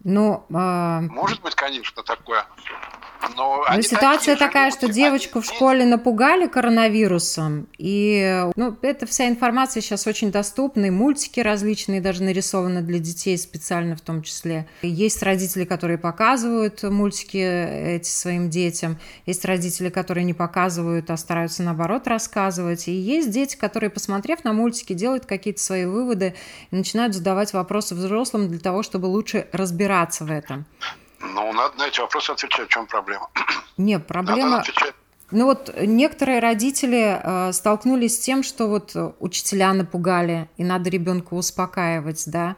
Ну, 0.03 0.43
э... 0.49 1.01
Может 1.01 1.41
быть, 1.41 1.55
конечно, 1.55 2.01
такое. 2.03 2.45
Но 3.35 3.63
ну, 3.71 3.81
ситуация 3.81 4.35
такая, 4.35 4.71
что 4.71 4.87
девочку 4.87 5.41
в 5.41 5.45
школе 5.45 5.85
напугали 5.85 6.47
коронавирусом, 6.47 7.67
и 7.77 8.45
ну, 8.55 8.75
эта 8.81 9.05
вся 9.05 9.27
информация 9.27 9.81
сейчас 9.81 10.07
очень 10.07 10.31
доступна, 10.31 10.85
и 10.85 10.89
мультики 10.89 11.39
различные 11.39 12.01
даже 12.01 12.23
нарисованы 12.23 12.81
для 12.81 12.99
детей 12.99 13.37
специально 13.37 13.95
в 13.95 14.01
том 14.01 14.23
числе. 14.23 14.67
Есть 14.81 15.21
родители, 15.23 15.65
которые 15.65 15.97
показывают 15.97 16.83
мультики 16.83 17.37
эти 17.37 18.09
своим 18.09 18.49
детям, 18.49 18.97
есть 19.25 19.45
родители, 19.45 19.89
которые 19.89 20.23
не 20.23 20.33
показывают, 20.33 21.09
а 21.09 21.17
стараются 21.17 21.63
наоборот 21.63 22.07
рассказывать, 22.07 22.87
и 22.87 22.91
есть 22.91 23.31
дети, 23.31 23.55
которые, 23.55 23.89
посмотрев 23.89 24.43
на 24.43 24.53
мультики, 24.53 24.93
делают 24.93 25.25
какие-то 25.25 25.61
свои 25.61 25.85
выводы 25.85 26.35
и 26.71 26.75
начинают 26.75 27.13
задавать 27.13 27.53
вопросы 27.53 27.95
взрослым 27.95 28.49
для 28.49 28.59
того, 28.59 28.83
чтобы 28.83 29.05
лучше 29.05 29.47
разбираться 29.51 30.25
в 30.25 30.31
этом. 30.31 30.65
Ну, 31.21 31.53
надо 31.53 31.77
на 31.77 31.87
эти 31.87 31.99
вопросы 31.99 32.31
отвечать. 32.31 32.67
В 32.67 32.69
чем 32.69 32.87
проблема? 32.87 33.29
Нет, 33.77 34.07
проблема... 34.07 34.63
Ну 35.31 35.45
вот 35.45 35.71
некоторые 35.77 36.39
родители 36.39 37.21
э, 37.23 37.53
столкнулись 37.53 38.17
с 38.17 38.19
тем, 38.19 38.43
что 38.43 38.67
вот 38.67 38.91
учителя 39.19 39.71
напугали, 39.71 40.49
и 40.57 40.63
надо 40.65 40.89
ребенка 40.89 41.35
успокаивать, 41.35 42.23
да. 42.29 42.57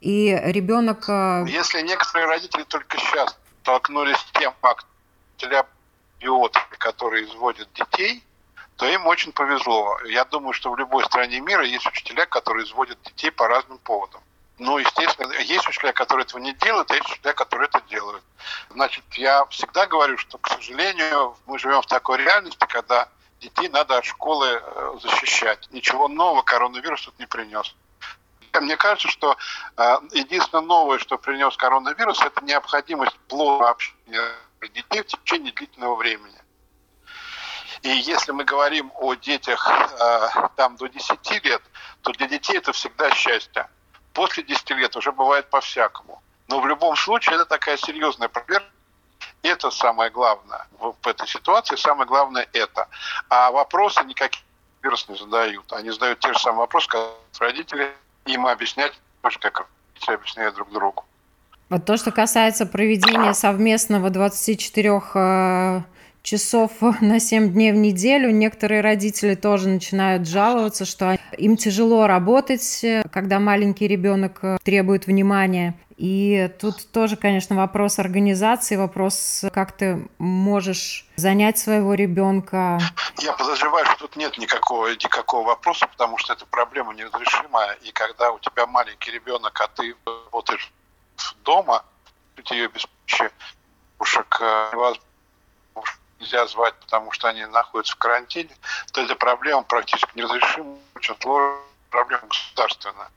И 0.00 0.34
ребенок... 0.44 1.04
Э... 1.08 1.44
Если 1.46 1.82
некоторые 1.82 2.26
родители 2.26 2.62
только 2.62 2.96
сейчас 2.98 3.36
столкнулись 3.60 4.16
с 4.16 4.38
тем 4.38 4.54
фактом, 4.62 4.88
учителя 5.36 5.66
биоты, 6.20 6.60
которые 6.78 7.24
изводят 7.26 7.68
детей, 7.74 8.22
то 8.76 8.86
им 8.86 9.06
очень 9.06 9.32
повезло. 9.32 9.98
Я 10.06 10.24
думаю, 10.24 10.52
что 10.52 10.70
в 10.70 10.78
любой 10.78 11.04
стране 11.04 11.40
мира 11.40 11.64
есть 11.64 11.86
учителя, 11.86 12.26
которые 12.26 12.66
изводят 12.66 12.98
детей 13.02 13.30
по 13.30 13.48
разным 13.48 13.78
поводам. 13.78 14.20
Ну, 14.58 14.78
естественно, 14.78 15.32
есть 15.32 15.68
учителя, 15.68 15.92
которые 15.92 16.24
этого 16.24 16.40
не 16.40 16.54
делают, 16.54 16.90
а 16.90 16.94
есть 16.94 17.10
учителя, 17.10 17.34
которые 17.34 17.68
это 17.68 17.82
делают. 17.90 18.24
Значит, 18.70 19.04
я 19.12 19.44
всегда 19.46 19.86
говорю, 19.86 20.16
что, 20.16 20.38
к 20.38 20.48
сожалению, 20.48 21.36
мы 21.44 21.58
живем 21.58 21.82
в 21.82 21.86
такой 21.86 22.18
реальности, 22.18 22.64
когда 22.66 23.08
детей 23.40 23.68
надо 23.68 23.98
от 23.98 24.04
школы 24.06 24.46
э, 24.48 24.94
защищать. 25.02 25.68
Ничего 25.72 26.08
нового 26.08 26.42
коронавирус 26.42 27.02
тут 27.02 27.18
не 27.18 27.26
принес. 27.26 27.74
Мне 28.58 28.78
кажется, 28.78 29.08
что 29.08 29.36
э, 29.76 29.96
единственное 30.12 30.64
новое, 30.64 30.98
что 30.98 31.18
принес 31.18 31.54
коронавирус, 31.58 32.22
это 32.22 32.42
необходимость 32.42 33.18
плотного 33.28 33.70
общения 33.70 34.32
детей 34.72 35.02
в 35.02 35.06
течение 35.06 35.52
длительного 35.52 35.96
времени. 35.96 36.40
И 37.82 37.90
если 37.90 38.32
мы 38.32 38.44
говорим 38.44 38.90
о 38.94 39.14
детях 39.14 39.68
э, 39.68 40.48
там 40.56 40.76
до 40.76 40.86
10 40.86 41.44
лет, 41.44 41.62
то 42.00 42.12
для 42.12 42.26
детей 42.26 42.56
это 42.56 42.72
всегда 42.72 43.10
счастье 43.10 43.68
после 44.16 44.42
10 44.42 44.70
лет 44.70 44.96
уже 44.96 45.12
бывает 45.12 45.50
по-всякому. 45.50 46.22
Но 46.48 46.60
в 46.60 46.66
любом 46.66 46.96
случае 46.96 47.36
это 47.36 47.44
такая 47.44 47.76
серьезная 47.76 48.28
проверка. 48.28 48.66
Это 49.42 49.70
самое 49.70 50.10
главное 50.10 50.66
в, 50.78 51.06
этой 51.06 51.28
ситуации. 51.28 51.76
Самое 51.76 52.08
главное 52.08 52.48
это. 52.54 52.88
А 53.28 53.50
вопросы 53.50 54.02
никаких 54.04 54.42
вирус 54.82 55.08
не 55.08 55.16
задают. 55.16 55.70
Они 55.72 55.90
задают 55.90 56.20
те 56.20 56.32
же 56.32 56.38
самые 56.38 56.60
вопросы, 56.60 56.88
как 56.88 57.10
родители. 57.38 57.92
Им 58.24 58.46
объяснять, 58.46 58.92
как 59.22 59.66
родители 59.94 60.14
объясняют 60.14 60.54
друг 60.54 60.72
другу. 60.72 61.04
Вот 61.68 61.84
то, 61.84 61.96
что 61.96 62.10
касается 62.10 62.64
проведения 62.64 63.34
совместного 63.34 64.08
24 64.10 65.02
э, 65.14 65.80
часов 66.26 66.72
на 67.00 67.20
7 67.20 67.52
дней 67.52 67.72
в 67.72 67.76
неделю, 67.76 68.30
некоторые 68.30 68.82
родители 68.82 69.34
тоже 69.34 69.68
начинают 69.68 70.28
жаловаться, 70.28 70.84
что 70.84 71.16
им 71.38 71.56
тяжело 71.56 72.06
работать, 72.06 72.84
когда 73.10 73.38
маленький 73.38 73.86
ребенок 73.88 74.40
э, 74.42 74.58
требует 74.62 75.06
внимания. 75.06 75.78
И 75.96 76.50
тут 76.60 76.92
тоже, 76.92 77.16
конечно, 77.16 77.56
вопрос 77.56 77.98
организации, 77.98 78.76
вопрос, 78.76 79.46
как 79.54 79.72
ты 79.72 80.06
можешь 80.18 81.06
занять 81.16 81.56
своего 81.56 81.94
ребенка. 81.94 82.78
Я 83.18 83.32
подозреваю, 83.32 83.86
что 83.86 84.00
тут 84.00 84.16
нет 84.16 84.36
никакого, 84.36 84.88
никакого 84.88 85.46
вопроса, 85.46 85.86
потому 85.86 86.18
что 86.18 86.34
эта 86.34 86.44
проблема 86.44 86.92
неразрешимая. 86.92 87.78
И 87.82 87.92
когда 87.92 88.30
у 88.30 88.38
тебя 88.40 88.66
маленький 88.66 89.10
ребенок, 89.10 89.58
а 89.58 89.68
ты 89.68 89.94
работаешь 90.04 90.70
дома, 91.44 91.82
ее 92.50 92.68
без 92.68 92.84
помощи 92.84 93.32
ушек 93.98 94.42
нельзя 96.20 96.46
звать, 96.46 96.74
потому 96.80 97.12
что 97.12 97.28
они 97.28 97.44
находятся 97.46 97.94
в 97.94 97.98
карантине, 97.98 98.56
то 98.92 99.00
эта 99.00 99.14
проблема 99.14 99.62
практически 99.62 100.10
неразрешима, 100.14 100.78
очень 100.94 101.16
сложная 101.20 101.66
проблема 101.90 102.26
государственная. 102.28 103.10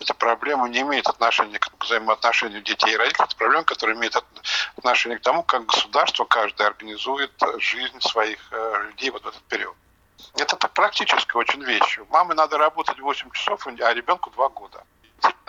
Эта 0.00 0.14
проблема 0.14 0.68
не 0.68 0.80
имеет 0.80 1.06
отношения 1.06 1.58
к 1.58 1.70
взаимоотношению 1.80 2.62
детей 2.62 2.94
и 2.94 2.96
родителей. 2.96 3.24
Это 3.24 3.36
проблема, 3.36 3.64
которая 3.64 3.96
имеет 3.96 4.16
отношение 4.76 5.18
к 5.18 5.22
тому, 5.22 5.42
как 5.42 5.66
государство 5.66 6.24
каждый 6.24 6.66
организует 6.66 7.32
жизнь 7.58 8.00
своих 8.00 8.40
э, 8.50 8.88
людей 8.88 9.10
вот 9.10 9.22
в 9.22 9.28
этот 9.28 9.42
период. 9.44 9.76
Это 10.34 10.56
практическая 10.56 11.38
очень 11.38 11.62
вещь. 11.62 11.98
Маме 12.10 12.34
надо 12.34 12.58
работать 12.58 12.98
8 12.98 13.30
часов, 13.30 13.66
а 13.66 13.94
ребенку 13.94 14.30
2 14.30 14.48
года. 14.48 14.84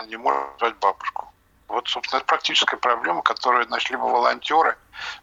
Не 0.06 0.16
может 0.16 0.58
звать 0.58 0.76
бабушку. 0.76 1.32
Вот, 1.68 1.86
собственно, 1.86 2.18
это 2.18 2.26
практическая 2.26 2.78
проблема, 2.78 3.22
которую, 3.22 3.64
значит, 3.66 3.90
либо 3.90 4.02
волонтеры, 4.02 4.76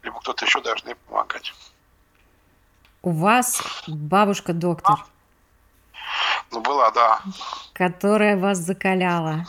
либо 0.03 0.19
кто-то 0.19 0.45
еще 0.45 0.62
должны 0.62 0.95
помогать. 0.95 1.53
У 3.01 3.12
вас 3.12 3.62
бабушка 3.88 4.53
доктор? 4.53 5.05
Ну, 6.51 6.62
была, 6.62 6.91
да. 6.91 7.21
Которая 7.73 8.38
вас 8.38 8.60
закаляла. 8.60 9.45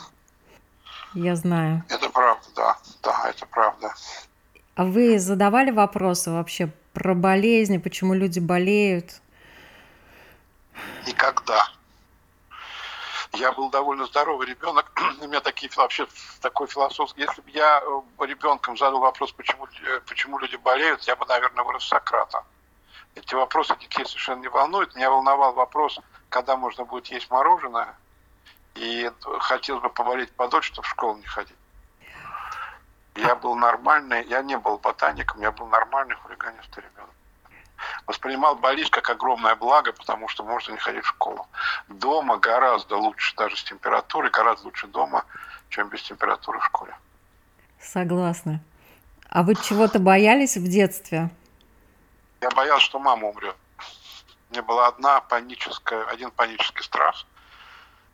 Я 1.13 1.35
знаю. 1.35 1.83
Это 1.87 2.09
правда, 2.09 2.47
да. 2.55 2.77
Да, 3.03 3.29
это 3.29 3.45
правда. 3.45 3.93
А 4.75 4.83
вы 4.83 5.19
задавали 5.19 5.71
вопросы 5.71 6.31
вообще 6.31 6.71
про 6.93 7.13
болезни, 7.13 7.77
почему 7.77 8.15
люди 8.15 8.39
болеют? 8.39 9.21
Никогда 11.05 11.67
я 13.33 13.51
был 13.51 13.69
довольно 13.69 14.05
здоровый 14.05 14.47
ребенок. 14.47 14.91
У 15.21 15.27
меня 15.27 15.41
такие 15.41 15.71
вообще 15.75 16.07
такой 16.41 16.67
философский. 16.67 17.21
Если 17.21 17.41
бы 17.41 17.49
я 17.51 17.81
э, 17.81 18.25
ребенком 18.25 18.77
задал 18.77 18.99
вопрос, 18.99 19.31
почему, 19.31 19.65
э, 19.65 19.99
почему 20.07 20.39
люди 20.39 20.55
болеют, 20.55 21.03
я 21.03 21.15
бы, 21.15 21.25
наверное, 21.25 21.63
вырос 21.63 21.87
Сократа. 21.87 22.43
Эти 23.15 23.33
вопросы 23.35 23.75
детей 23.77 24.05
совершенно 24.05 24.41
не 24.41 24.47
волнуют. 24.47 24.95
Меня 24.95 25.09
волновал 25.09 25.53
вопрос, 25.53 25.99
когда 26.29 26.55
можно 26.55 26.85
будет 26.85 27.07
есть 27.07 27.29
мороженое. 27.29 27.97
И 28.75 29.11
хотелось 29.39 29.81
бы 29.81 29.89
поболеть 29.89 30.31
подольше, 30.33 30.73
чтобы 30.73 30.87
в 30.87 30.91
школу 30.91 31.17
не 31.17 31.25
ходить. 31.25 31.55
Я 33.15 33.35
был 33.35 33.55
нормальный, 33.55 34.23
я 34.25 34.43
не 34.43 34.57
был 34.57 34.77
ботаником, 34.77 35.41
я 35.41 35.51
был 35.51 35.65
нормальный 35.65 36.15
хулиганистый 36.15 36.83
ребенок 36.83 37.16
воспринимал 38.07 38.55
болезнь 38.55 38.89
как 38.89 39.09
огромное 39.09 39.55
благо, 39.55 39.91
потому 39.91 40.29
что 40.29 40.43
можно 40.43 40.71
не 40.71 40.77
ходить 40.77 41.03
в 41.03 41.09
школу. 41.09 41.45
Дома 41.89 42.37
гораздо 42.37 42.95
лучше, 42.95 43.35
даже 43.35 43.57
с 43.57 43.63
температурой, 43.63 44.31
гораздо 44.31 44.65
лучше 44.67 44.87
дома, 44.87 45.25
чем 45.69 45.89
без 45.89 46.01
температуры 46.01 46.59
в 46.59 46.65
школе. 46.65 46.95
Согласна. 47.81 48.61
А 49.29 49.43
вы 49.43 49.55
чего-то 49.55 49.99
боялись 49.99 50.55
в 50.55 50.67
детстве? 50.67 51.29
Я 52.39 52.49
боялся, 52.51 52.85
что 52.85 52.99
мама 52.99 53.27
умрет. 53.27 53.55
У 54.49 54.53
меня 54.53 54.63
была 54.63 54.87
одна 54.87 55.19
паническая, 55.19 56.05
один 56.05 56.31
панический 56.31 56.83
страх. 56.83 57.25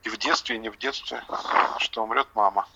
И 0.02 0.10
в 0.10 0.18
детстве, 0.18 0.56
и 0.56 0.60
не 0.60 0.70
в 0.70 0.78
детстве, 0.78 1.24
что 1.78 2.04
умрет 2.04 2.28
мама. 2.34 2.68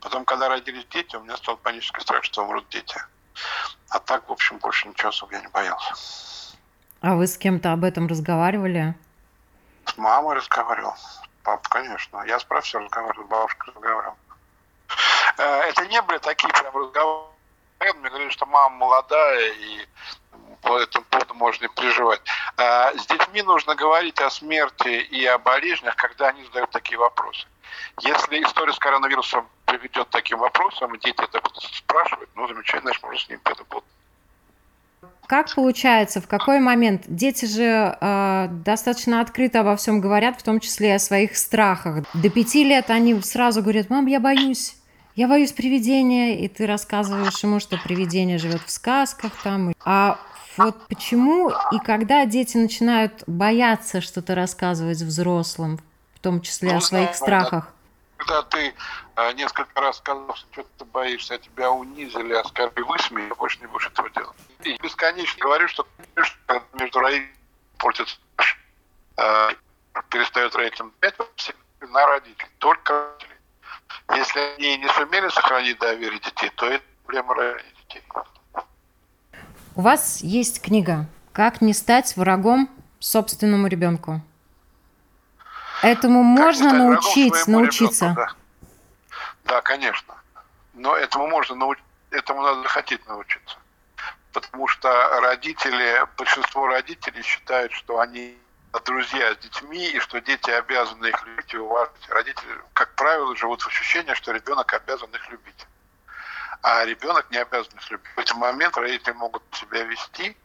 Потом, 0.00 0.24
когда 0.24 0.48
родились 0.48 0.84
дети, 0.90 1.14
у 1.16 1.20
меня 1.20 1.36
стал 1.36 1.56
панический 1.56 2.02
страх, 2.02 2.24
что 2.24 2.42
умрут 2.42 2.68
дети. 2.68 3.00
А 3.88 3.98
так, 3.98 4.28
в 4.28 4.32
общем, 4.32 4.58
больше 4.58 4.88
ничего 4.88 5.08
особо 5.08 5.34
я 5.34 5.40
не 5.40 5.48
боялся. 5.48 5.94
А 7.00 7.14
вы 7.14 7.26
с 7.26 7.38
кем-то 7.38 7.72
об 7.72 7.84
этом 7.84 8.06
разговаривали? 8.06 8.94
С 9.86 9.96
мамой 9.96 10.36
разговаривал. 10.36 10.94
Папа, 11.42 11.68
конечно. 11.68 12.22
Я 12.26 12.38
с 12.38 12.44
профессором 12.44 12.84
разговаривал, 12.86 13.24
с 13.24 13.28
бабушкой 13.28 13.74
разговаривал. 13.74 14.16
Э, 15.38 15.44
это 15.68 15.86
не 15.86 16.00
были 16.02 16.18
такие 16.18 16.52
прям 16.52 16.76
разговоры. 16.76 17.30
Мне 17.80 18.10
говорили, 18.10 18.28
что 18.28 18.44
мама 18.44 18.76
молодая, 18.76 19.52
и 19.52 19.86
по 20.62 20.78
этому 20.78 21.04
поводу 21.06 21.34
можно 21.34 21.62
не 21.62 21.68
переживать. 21.68 22.20
Э, 22.58 22.96
с 22.98 23.06
детьми 23.06 23.42
нужно 23.42 23.74
говорить 23.74 24.20
о 24.20 24.30
смерти 24.30 24.88
и 24.88 25.24
о 25.24 25.38
болезнях, 25.38 25.96
когда 25.96 26.28
они 26.28 26.44
задают 26.44 26.70
такие 26.70 26.98
вопросы. 26.98 27.46
Если 28.00 28.42
история 28.42 28.72
с 28.72 28.78
коронавирусом 28.78 29.48
приведет 29.70 30.06
к 30.06 30.10
таким 30.10 30.38
вопросам, 30.38 30.94
и 30.94 30.98
дети 30.98 31.22
это 31.22 31.40
будут 31.40 31.62
спрашивать, 31.62 32.28
ну, 32.34 32.48
замечательно, 32.48 32.82
значит, 32.90 33.02
можно 33.02 33.18
с 33.18 33.28
ним 33.28 33.40
это 33.44 33.64
будет. 33.70 33.84
Как 35.26 35.54
получается, 35.54 36.20
в 36.20 36.26
какой 36.26 36.58
момент 36.58 37.04
дети 37.06 37.44
же 37.44 37.96
э, 38.00 38.48
достаточно 38.50 39.20
открыто 39.20 39.60
обо 39.60 39.76
всем 39.76 40.00
говорят, 40.00 40.40
в 40.40 40.42
том 40.42 40.58
числе 40.58 40.88
и 40.88 40.92
о 40.92 40.98
своих 40.98 41.36
страхах. 41.36 42.04
До 42.14 42.28
пяти 42.30 42.64
лет 42.64 42.90
они 42.90 43.20
сразу 43.22 43.62
говорят: 43.62 43.90
"Мам, 43.90 44.06
я 44.06 44.18
боюсь, 44.18 44.74
я 45.14 45.28
боюсь 45.28 45.52
привидения", 45.52 46.40
и 46.40 46.48
ты 46.48 46.66
рассказываешь 46.66 47.40
ему, 47.44 47.60
что 47.60 47.78
привидение 47.78 48.38
живет 48.38 48.62
в 48.66 48.70
сказках 48.70 49.32
там. 49.44 49.72
А 49.84 50.18
вот 50.56 50.88
почему 50.88 51.52
и 51.72 51.78
когда 51.78 52.26
дети 52.26 52.56
начинают 52.56 53.22
бояться 53.28 54.00
что-то 54.00 54.34
рассказывать 54.34 55.00
взрослым, 55.00 55.78
в 56.16 56.18
том 56.18 56.40
числе 56.40 56.72
ну, 56.72 56.78
о 56.78 56.80
своих 56.80 57.14
страхах? 57.14 57.72
Когда 58.20 58.42
ты 58.42 58.74
э, 59.16 59.32
несколько 59.32 59.80
раз 59.80 59.96
сказал, 59.96 60.34
что 60.34 60.46
что 60.52 60.66
ты 60.78 60.84
боишься, 60.84 61.34
а 61.34 61.38
тебя 61.38 61.70
унизили, 61.70 62.34
оскорбили, 62.34 62.84
высмеяли, 62.84 63.32
больше 63.34 63.58
не 63.60 63.66
будешь 63.66 63.86
этого 63.86 64.10
делать. 64.10 64.36
И 64.62 64.76
бесконечно 64.82 65.40
говорю, 65.40 65.68
что 65.68 65.86
между 66.74 67.00
родителями 67.00 67.34
портится, 67.78 68.16
э, 69.16 69.48
перестает 70.10 70.54
родителям 70.54 70.92
доверять, 71.00 71.54
на 71.80 72.06
родителей, 72.06 72.50
только 72.58 72.92
родителей. 72.92 73.36
Если 74.16 74.40
они 74.40 74.76
не 74.78 74.88
сумели 74.90 75.28
сохранить 75.30 75.78
доверие 75.78 76.20
детей, 76.20 76.50
то 76.56 76.66
это 76.66 76.84
проблема 77.04 77.34
родителей. 77.34 78.04
У 79.76 79.80
вас 79.80 80.20
есть 80.20 80.60
книга 80.60 81.06
«Как 81.32 81.62
не 81.62 81.72
стать 81.72 82.16
врагом 82.16 82.68
собственному 82.98 83.66
ребенку». 83.66 84.20
Этому 85.82 86.22
можно 86.22 86.72
научить, 86.72 87.46
научиться? 87.46 88.06
Ребенку, 88.06 88.34
да. 89.44 89.54
да, 89.54 89.60
конечно. 89.62 90.14
Но 90.74 90.96
этому 90.96 91.26
можно 91.28 91.54
научиться, 91.54 91.90
этому 92.10 92.42
надо 92.42 92.68
хотеть 92.68 93.06
научиться. 93.06 93.56
Потому 94.32 94.68
что 94.68 95.20
родители, 95.20 96.06
большинство 96.16 96.66
родителей 96.66 97.22
считают, 97.22 97.72
что 97.72 97.98
они 97.98 98.36
друзья 98.84 99.34
с 99.34 99.38
детьми, 99.38 99.84
и 99.88 99.98
что 99.98 100.20
дети 100.20 100.50
обязаны 100.50 101.06
их 101.06 101.26
любить 101.26 101.52
и 101.52 101.56
уважать. 101.56 101.90
Родители, 102.08 102.60
как 102.72 102.94
правило, 102.94 103.34
живут 103.36 103.62
в 103.62 103.66
ощущении, 103.66 104.14
что 104.14 104.32
ребенок 104.32 104.72
обязан 104.72 105.10
их 105.10 105.28
любить. 105.30 105.66
А 106.62 106.84
ребенок 106.84 107.28
не 107.30 107.38
обязан 107.38 107.72
их 107.76 107.90
любить. 107.90 108.12
В 108.14 108.18
этот 108.20 108.36
момент 108.36 108.76
родители 108.76 109.12
могут 109.12 109.42
себя 109.52 109.82
вести, 109.82 110.36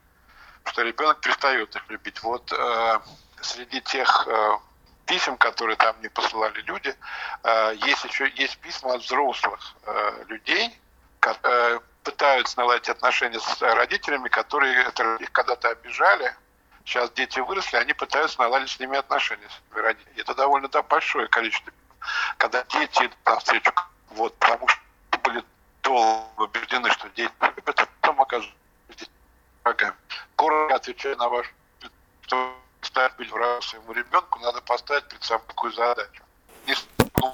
что 0.66 0.82
ребенок 0.82 1.20
перестает 1.20 1.76
их 1.76 1.84
любить. 1.90 2.24
Вот 2.24 2.52
э, 2.52 3.00
среди 3.42 3.82
тех 3.82 4.28
э, 4.28 4.58
писем, 5.06 5.38
которые 5.38 5.76
там 5.78 5.96
мне 6.00 6.10
посылали 6.10 6.62
люди, 6.62 6.96
э, 7.44 7.76
есть 7.86 8.04
еще 8.06 8.30
есть 8.36 8.58
письма 8.58 8.96
от 8.96 9.02
взрослых 9.02 9.76
э, 9.84 10.24
людей, 10.28 10.80
которые 11.20 11.82
пытаются 12.04 12.60
наладить 12.60 12.90
отношения 12.90 13.40
с 13.40 13.62
родителями, 13.62 14.30
которые 14.30 14.88
их 15.20 15.32
когда-то 15.32 15.70
обижали. 15.70 16.36
Сейчас 16.86 17.10
дети 17.12 17.40
выросли, 17.40 17.78
они 17.78 17.94
пытаются 17.94 18.40
наладить 18.40 18.70
с 18.70 18.80
ними 18.80 18.98
отношения. 18.98 19.50
С 19.50 19.76
родителями. 19.76 20.20
Это 20.20 20.36
довольно 20.36 20.68
да, 20.68 20.84
большое 20.84 21.28
количество. 21.28 21.74
Когда 22.38 22.64
дети 22.66 23.00
идут 23.00 23.18
навстречу, 23.26 23.72
вот, 24.12 24.38
потому 24.38 24.68
что 24.68 24.80
были 25.24 25.44
долго 25.82 26.44
убеждены, 26.44 26.92
что 26.92 27.10
дети 27.10 27.34
любят, 27.42 27.80
а 27.80 27.88
потом 28.02 28.22
оказываются 28.22 28.56
врагами. 29.64 29.96
Коротко 30.36 30.76
отвечая 30.76 31.16
на 31.16 31.28
ваш 31.28 31.52
быть 33.18 33.32
врагом 33.32 33.62
своему 33.62 33.94
ребенку, 33.94 34.40
надо 34.40 34.62
поставить 34.62 35.06
перед 35.08 35.24
собой 35.24 35.46
такую 35.48 35.74
задачу. 35.74 36.24
Не 36.68 36.76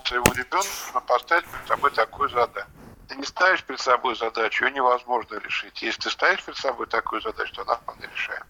своего 0.06 0.34
ребенка, 0.34 0.67
но 0.93 1.02
поставить 1.02 1.45
перед 1.45 1.67
собой 1.67 1.91
такую 1.91 2.30
задачу. 2.30 2.67
ты 3.08 3.15
не 3.15 3.26
ставишь 3.26 3.63
перед 3.63 3.80
собой 3.80 4.15
задачу, 4.15 4.65
ее 4.65 4.71
невозможно 4.71 5.36
решить. 5.36 5.82
Если 5.82 6.02
ты 6.02 6.10
ставишь 6.10 6.43
перед 6.43 6.58
собой 6.58 6.88
такую 6.88 7.21
задачу, 7.21 7.54
то 7.56 7.62
она 7.62 7.76
вполне 7.76 8.08
решаема. 8.13 8.45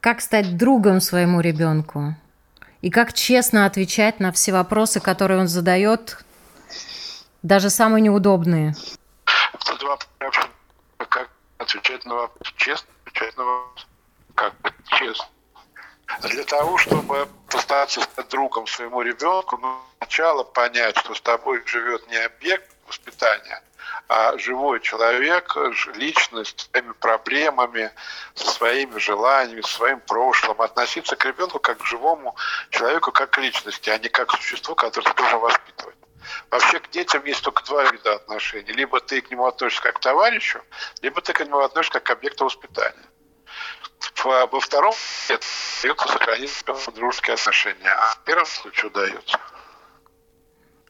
Как 0.00 0.20
стать 0.20 0.56
другом 0.56 1.00
своему 1.00 1.40
ребенку? 1.40 2.14
И 2.82 2.90
как 2.90 3.12
честно 3.12 3.66
отвечать 3.66 4.20
на 4.20 4.32
все 4.32 4.52
вопросы, 4.52 5.00
которые 5.00 5.40
он 5.40 5.48
задает, 5.48 6.18
даже 7.42 7.70
самые 7.70 8.02
неудобные? 8.02 8.74
Тут 9.66 9.82
вопрос, 9.82 10.48
как 10.98 11.30
отвечать 11.58 12.04
на 12.04 12.14
вопрос, 12.14 12.52
честно 12.56 12.88
отвечать 13.04 13.36
на 13.36 13.44
вопрос, 13.44 13.86
как 14.34 14.54
честно. 14.86 15.26
Для 16.22 16.44
того, 16.44 16.76
чтобы 16.78 17.28
постараться 17.48 18.00
стать 18.00 18.28
другом 18.28 18.66
своему 18.66 19.02
ребенку, 19.02 19.60
сначала 19.98 20.42
понять, 20.42 20.98
что 20.98 21.14
с 21.14 21.20
тобой 21.20 21.62
живет 21.64 22.08
не 22.08 22.16
объект 22.16 22.68
воспитания, 22.88 23.62
а 24.08 24.36
живой 24.36 24.80
человек, 24.80 25.56
личность 25.94 26.60
с 26.60 26.70
своими 26.70 26.92
проблемами, 26.92 27.92
со 28.34 28.50
своими 28.50 28.98
желаниями, 28.98 29.60
со 29.60 29.74
своим 29.74 30.00
прошлым. 30.00 30.60
Относиться 30.60 31.14
к 31.14 31.24
ребенку 31.24 31.60
как 31.60 31.78
к 31.78 31.84
живому 31.84 32.34
человеку, 32.70 33.12
как 33.12 33.30
к 33.30 33.38
личности, 33.38 33.90
а 33.90 33.98
не 33.98 34.08
как 34.08 34.28
к 34.28 34.36
существу, 34.36 34.74
которое 34.74 35.06
ты 35.06 35.14
должен 35.14 35.38
воспитывать. 35.38 35.96
Вообще 36.50 36.80
к 36.80 36.90
детям 36.90 37.24
есть 37.24 37.42
только 37.42 37.62
два 37.64 37.84
вида 37.84 38.14
отношений. 38.14 38.72
Либо 38.72 39.00
ты 39.00 39.20
к 39.20 39.30
нему 39.30 39.46
относишься 39.46 39.82
как 39.82 39.96
к 39.96 40.00
товарищу, 40.00 40.60
либо 41.00 41.20
ты 41.20 41.32
к 41.32 41.40
нему 41.40 41.60
относишься 41.60 42.00
как 42.00 42.04
к 42.04 42.10
объекту 42.10 42.44
воспитания. 42.44 43.07
Во 44.24 44.60
втором 44.60 44.92
нет, 45.28 45.44
удается 45.84 46.08
сохранить 46.08 46.50
дружеские 46.94 47.34
отношения, 47.34 47.90
а 47.90 48.14
в 48.14 48.24
первом 48.24 48.46
случае 48.46 48.86
удается. 48.90 49.38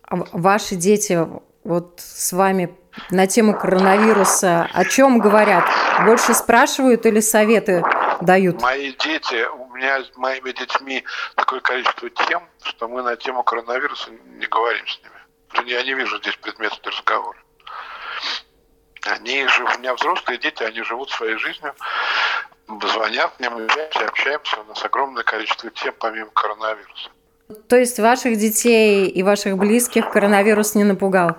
А 0.02 0.16
ваши 0.32 0.74
дети 0.74 1.28
вот 1.64 2.00
с 2.00 2.32
вами 2.32 2.74
на 3.10 3.26
тему 3.26 3.56
коронавируса 3.56 4.68
о 4.72 4.84
чем 4.84 5.18
говорят? 5.18 5.64
Больше 6.04 6.32
спрашивают 6.34 7.04
или 7.06 7.20
советы 7.20 7.82
дают? 8.22 8.62
Мои 8.62 8.92
дети, 8.92 9.46
у 9.46 9.66
меня 9.74 10.02
с 10.02 10.16
моими 10.16 10.52
детьми 10.52 11.04
такое 11.36 11.60
количество 11.60 12.08
тем, 12.10 12.42
что 12.62 12.88
мы 12.88 13.02
на 13.02 13.16
тему 13.16 13.42
коронавируса 13.42 14.10
не 14.10 14.46
говорим 14.46 14.86
с 14.86 15.00
ними. 15.02 15.68
Я 15.68 15.82
не 15.82 15.94
вижу 15.94 16.18
здесь 16.18 16.36
предмета 16.36 16.76
для 16.82 16.92
разговора. 16.92 17.38
Они 19.02 19.46
же, 19.46 19.64
у 19.64 19.78
меня 19.78 19.94
взрослые 19.94 20.38
дети, 20.38 20.62
они 20.62 20.82
живут 20.82 21.10
своей 21.10 21.36
жизнью, 21.36 21.74
звонят 22.68 23.38
мне, 23.38 23.50
мы 23.50 23.64
общаемся, 23.64 24.60
у 24.60 24.68
нас 24.68 24.84
огромное 24.84 25.22
количество 25.22 25.70
тем 25.70 25.94
помимо 25.98 26.30
коронавируса. 26.30 27.10
То 27.68 27.76
есть 27.76 27.98
ваших 27.98 28.36
детей 28.36 29.08
и 29.08 29.22
ваших 29.22 29.56
близких 29.56 30.10
коронавирус 30.10 30.74
не 30.74 30.84
напугал? 30.84 31.36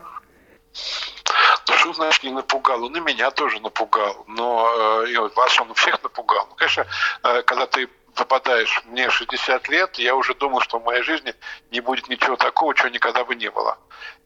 что 1.80 1.94
значит 1.94 2.24
не 2.24 2.32
напугал? 2.32 2.84
Он 2.84 2.96
и 2.96 3.00
меня 3.00 3.32
тоже 3.32 3.60
напугал, 3.60 4.26
но 4.28 5.04
э, 5.04 5.12
и 5.12 5.18
вас 5.18 5.60
он 5.60 5.74
всех 5.74 6.02
напугал. 6.04 6.46
Ну, 6.50 6.56
конечно, 6.56 6.86
э, 7.24 7.42
когда 7.44 7.66
ты 7.66 7.88
попадаешь, 8.16 8.82
мне 8.86 9.10
60 9.10 9.68
лет, 9.70 9.98
я 10.00 10.16
уже 10.16 10.34
думал, 10.34 10.62
что 10.62 10.80
в 10.80 10.84
моей 10.84 11.04
жизни 11.04 11.34
не 11.72 11.80
будет 11.80 12.10
ничего 12.10 12.36
такого, 12.36 12.76
чего 12.76 12.90
никогда 12.90 13.24
бы 13.24 13.36
не 13.36 13.50
было. 13.50 13.78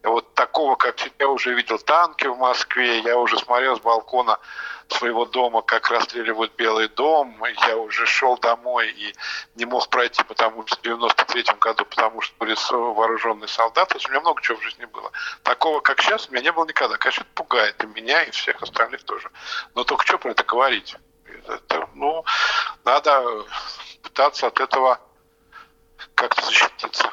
И 0.02 0.06
вот 0.06 0.34
такого, 0.34 0.76
как 0.76 0.96
я 1.18 1.28
уже 1.28 1.54
видел 1.54 1.78
танки 1.78 2.26
в 2.26 2.36
Москве, 2.36 3.00
я 3.00 3.16
уже 3.16 3.38
смотрел 3.38 3.76
с 3.76 3.80
балкона 3.80 4.38
своего 4.88 5.24
дома, 5.24 5.62
как 5.62 5.90
расстреливают 5.90 6.54
Белый 6.56 6.88
дом. 6.88 7.42
Я 7.66 7.76
уже 7.76 8.06
шел 8.06 8.36
домой 8.36 8.90
и 8.90 9.14
не 9.54 9.64
мог 9.64 9.88
пройти, 9.88 10.22
потому 10.24 10.66
что 10.66 10.76
в 10.76 10.82
93 10.82 11.44
году, 11.58 11.84
потому 11.86 12.20
что 12.20 12.34
были 12.38 12.54
вооруженные 12.70 13.48
солдаты. 13.48 13.98
У 14.04 14.10
меня 14.10 14.20
много 14.20 14.42
чего 14.42 14.58
в 14.58 14.62
жизни 14.62 14.84
было. 14.84 15.10
Такого, 15.42 15.80
как 15.80 16.02
сейчас, 16.02 16.28
у 16.28 16.32
меня 16.32 16.42
не 16.42 16.52
было 16.52 16.66
никогда. 16.66 16.96
Конечно, 16.96 17.22
это 17.22 17.30
пугает 17.34 17.82
и 17.82 17.86
меня, 17.86 18.22
и 18.22 18.30
всех 18.30 18.62
остальных 18.62 19.04
тоже. 19.04 19.30
Но 19.74 19.84
только 19.84 20.04
что 20.04 20.18
про 20.18 20.30
это 20.30 20.44
говорить? 20.44 20.96
Это, 21.46 21.88
ну, 21.94 22.24
надо 22.84 23.44
пытаться 24.02 24.46
от 24.46 24.60
этого 24.60 25.00
как-то 26.14 26.44
защититься. 26.46 27.12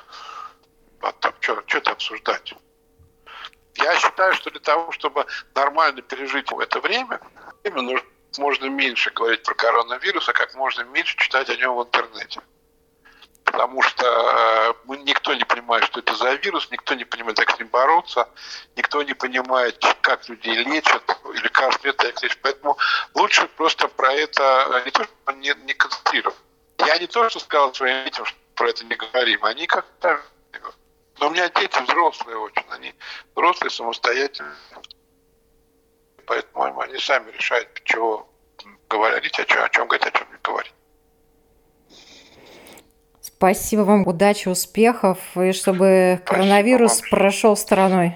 А 1.02 1.12
там, 1.13 1.34
что, 1.39 1.63
что 1.67 1.78
это 1.78 1.91
обсуждать? 1.91 2.54
Я 3.76 3.96
считаю, 3.98 4.34
что 4.34 4.52
для 4.52 4.60
того, 4.60 4.91
чтобы 4.91 5.26
нормально 5.56 6.02
пережить 6.02 6.52
это 6.52 6.80
время, 6.80 7.20
нужно 7.63 8.02
можно 8.38 8.65
меньше 8.65 9.12
говорить 9.12 9.44
про 9.44 9.54
коронавирус, 9.56 10.30
а 10.30 10.34
как 10.34 10.54
можно 10.56 10.84
меньше 10.84 11.17
читать 11.17 11.50
о 11.50 11.56
нем 11.56 11.76
в 11.76 11.84
интернете. 11.84 12.41
Потому 13.44 13.82
что 13.82 14.06
э, 14.06 14.70
мы, 14.86 14.98
никто 14.98 15.34
не 15.34 15.44
понимает, 15.44 15.86
что 15.86 16.00
это 16.00 16.15
за 16.15 16.34
вирус, 16.34 16.70
никто 16.72 16.94
не 16.96 17.06
понимает, 17.06 17.38
как 17.38 17.56
с 17.56 17.60
ним 17.60 17.67
бороться, 17.67 18.30
никто 18.76 19.04
не 19.04 19.13
понимает, 19.13 19.84
как 20.02 20.28
людей 20.30 20.56
лечат, 20.56 21.04
или 21.34 21.39
лекарств 21.41 21.84
нет, 21.84 21.96
как 21.96 22.22
лечат. 22.22 22.39
Поэтому 22.41 22.78
лучше 23.15 23.48
просто 23.48 23.88
про 23.88 24.13
это 24.13 24.82
не 24.86 24.91
то, 24.91 25.04
что 25.04 25.32
не, 25.34 25.54
не 25.65 25.74
концентрировать. 25.74 26.38
Я 26.80 26.98
не 26.98 27.08
то, 27.08 27.30
что 27.30 27.39
сказал 27.39 27.74
своим 27.74 28.06
детям, 28.06 28.26
что 28.26 28.38
про 28.56 28.70
это 28.70 28.86
не 28.86 28.96
говорим, 28.96 29.44
они 29.46 29.67
как-то 29.67 30.22
но 31.22 31.28
у 31.28 31.30
меня 31.30 31.48
дети 31.50 31.80
взрослые 31.84 32.36
очень, 32.36 32.65
они 32.70 32.96
взрослые, 33.36 33.70
самостоятельные. 33.70 34.56
Поэтому 36.26 36.82
они 36.82 36.98
сами 36.98 37.30
решают, 37.30 37.70
чего 37.84 38.28
говорить, 38.89 39.39
о 39.39 39.46
чем, 39.46 39.63
о 39.63 39.70
чем 39.70 39.88
говорить, 39.88 40.08
о 40.08 40.17
чем 40.17 40.32
не 40.32 40.39
говорить. 40.41 40.74
Спасибо 43.41 43.82
вам, 43.82 44.06
удачи, 44.06 44.47
успехов, 44.49 45.17
и 45.36 45.51
чтобы 45.51 46.19
Спасибо 46.21 46.25
коронавирус 46.27 47.01
вам. 47.01 47.10
прошел 47.10 47.58
стороной. 47.58 48.15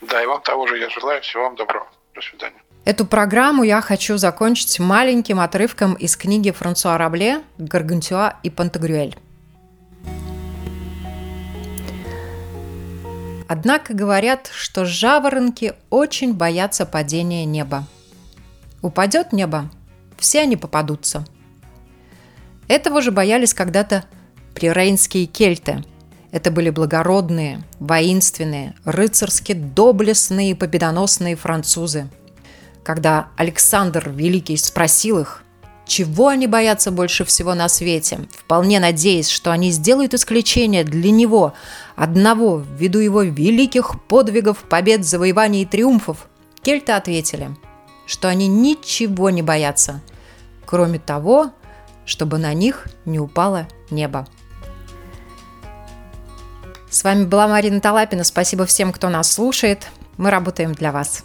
Да, 0.00 0.20
и 0.20 0.26
вам 0.26 0.42
того 0.42 0.66
же 0.66 0.78
я 0.78 0.90
желаю. 0.90 1.22
Всего 1.22 1.44
вам 1.44 1.54
доброго. 1.54 1.86
До 2.12 2.20
свидания. 2.22 2.56
Эту 2.84 3.06
программу 3.06 3.62
я 3.62 3.80
хочу 3.80 4.16
закончить 4.16 4.80
маленьким 4.80 5.38
отрывком 5.38 5.94
из 5.94 6.16
книги 6.16 6.50
Франсуа 6.50 6.98
Рабле 6.98 7.40
«Гаргантюа 7.58 8.34
и 8.42 8.50
Пантагрюэль». 8.50 9.16
Однако 13.48 13.94
говорят, 13.94 14.50
что 14.52 14.84
жаворонки 14.84 15.74
очень 15.88 16.34
боятся 16.34 16.84
падения 16.84 17.44
неба. 17.44 17.84
Упадет 18.82 19.32
небо, 19.32 19.70
все 20.18 20.40
они 20.40 20.56
попадутся. 20.56 21.24
Этого 22.68 23.02
же 23.02 23.10
боялись 23.10 23.54
когда-то 23.54 24.04
прирейнские 24.54 25.26
кельты. 25.26 25.84
Это 26.30 26.50
были 26.50 26.70
благородные, 26.70 27.62
воинственные, 27.78 28.74
рыцарски 28.84 29.52
доблестные 29.52 30.52
и 30.52 30.54
победоносные 30.54 31.36
французы. 31.36 32.08
Когда 32.82 33.28
Александр 33.36 34.10
Великий 34.10 34.56
спросил 34.56 35.18
их, 35.18 35.42
чего 35.86 36.28
они 36.28 36.46
боятся 36.46 36.90
больше 36.90 37.24
всего 37.24 37.54
на 37.54 37.68
свете, 37.68 38.20
вполне 38.34 38.80
надеясь, 38.80 39.28
что 39.28 39.52
они 39.52 39.70
сделают 39.70 40.14
исключение 40.14 40.84
для 40.84 41.10
него, 41.10 41.52
одного, 41.96 42.64
ввиду 42.78 42.98
его 42.98 43.22
великих 43.22 44.00
подвигов, 44.08 44.58
побед, 44.68 45.04
завоеваний 45.04 45.62
и 45.62 45.66
триумфов, 45.66 46.28
кельты 46.62 46.92
ответили, 46.92 47.50
что 48.06 48.28
они 48.28 48.46
ничего 48.46 49.30
не 49.30 49.42
боятся, 49.42 50.00
кроме 50.64 50.98
того, 50.98 51.50
чтобы 52.04 52.38
на 52.38 52.54
них 52.54 52.86
не 53.04 53.18
упало 53.18 53.68
небо. 53.90 54.26
С 56.90 57.04
вами 57.04 57.24
была 57.24 57.48
Марина 57.48 57.80
Талапина. 57.80 58.22
Спасибо 58.22 58.66
всем, 58.66 58.92
кто 58.92 59.08
нас 59.08 59.32
слушает. 59.32 59.86
Мы 60.18 60.30
работаем 60.30 60.72
для 60.74 60.92
вас. 60.92 61.24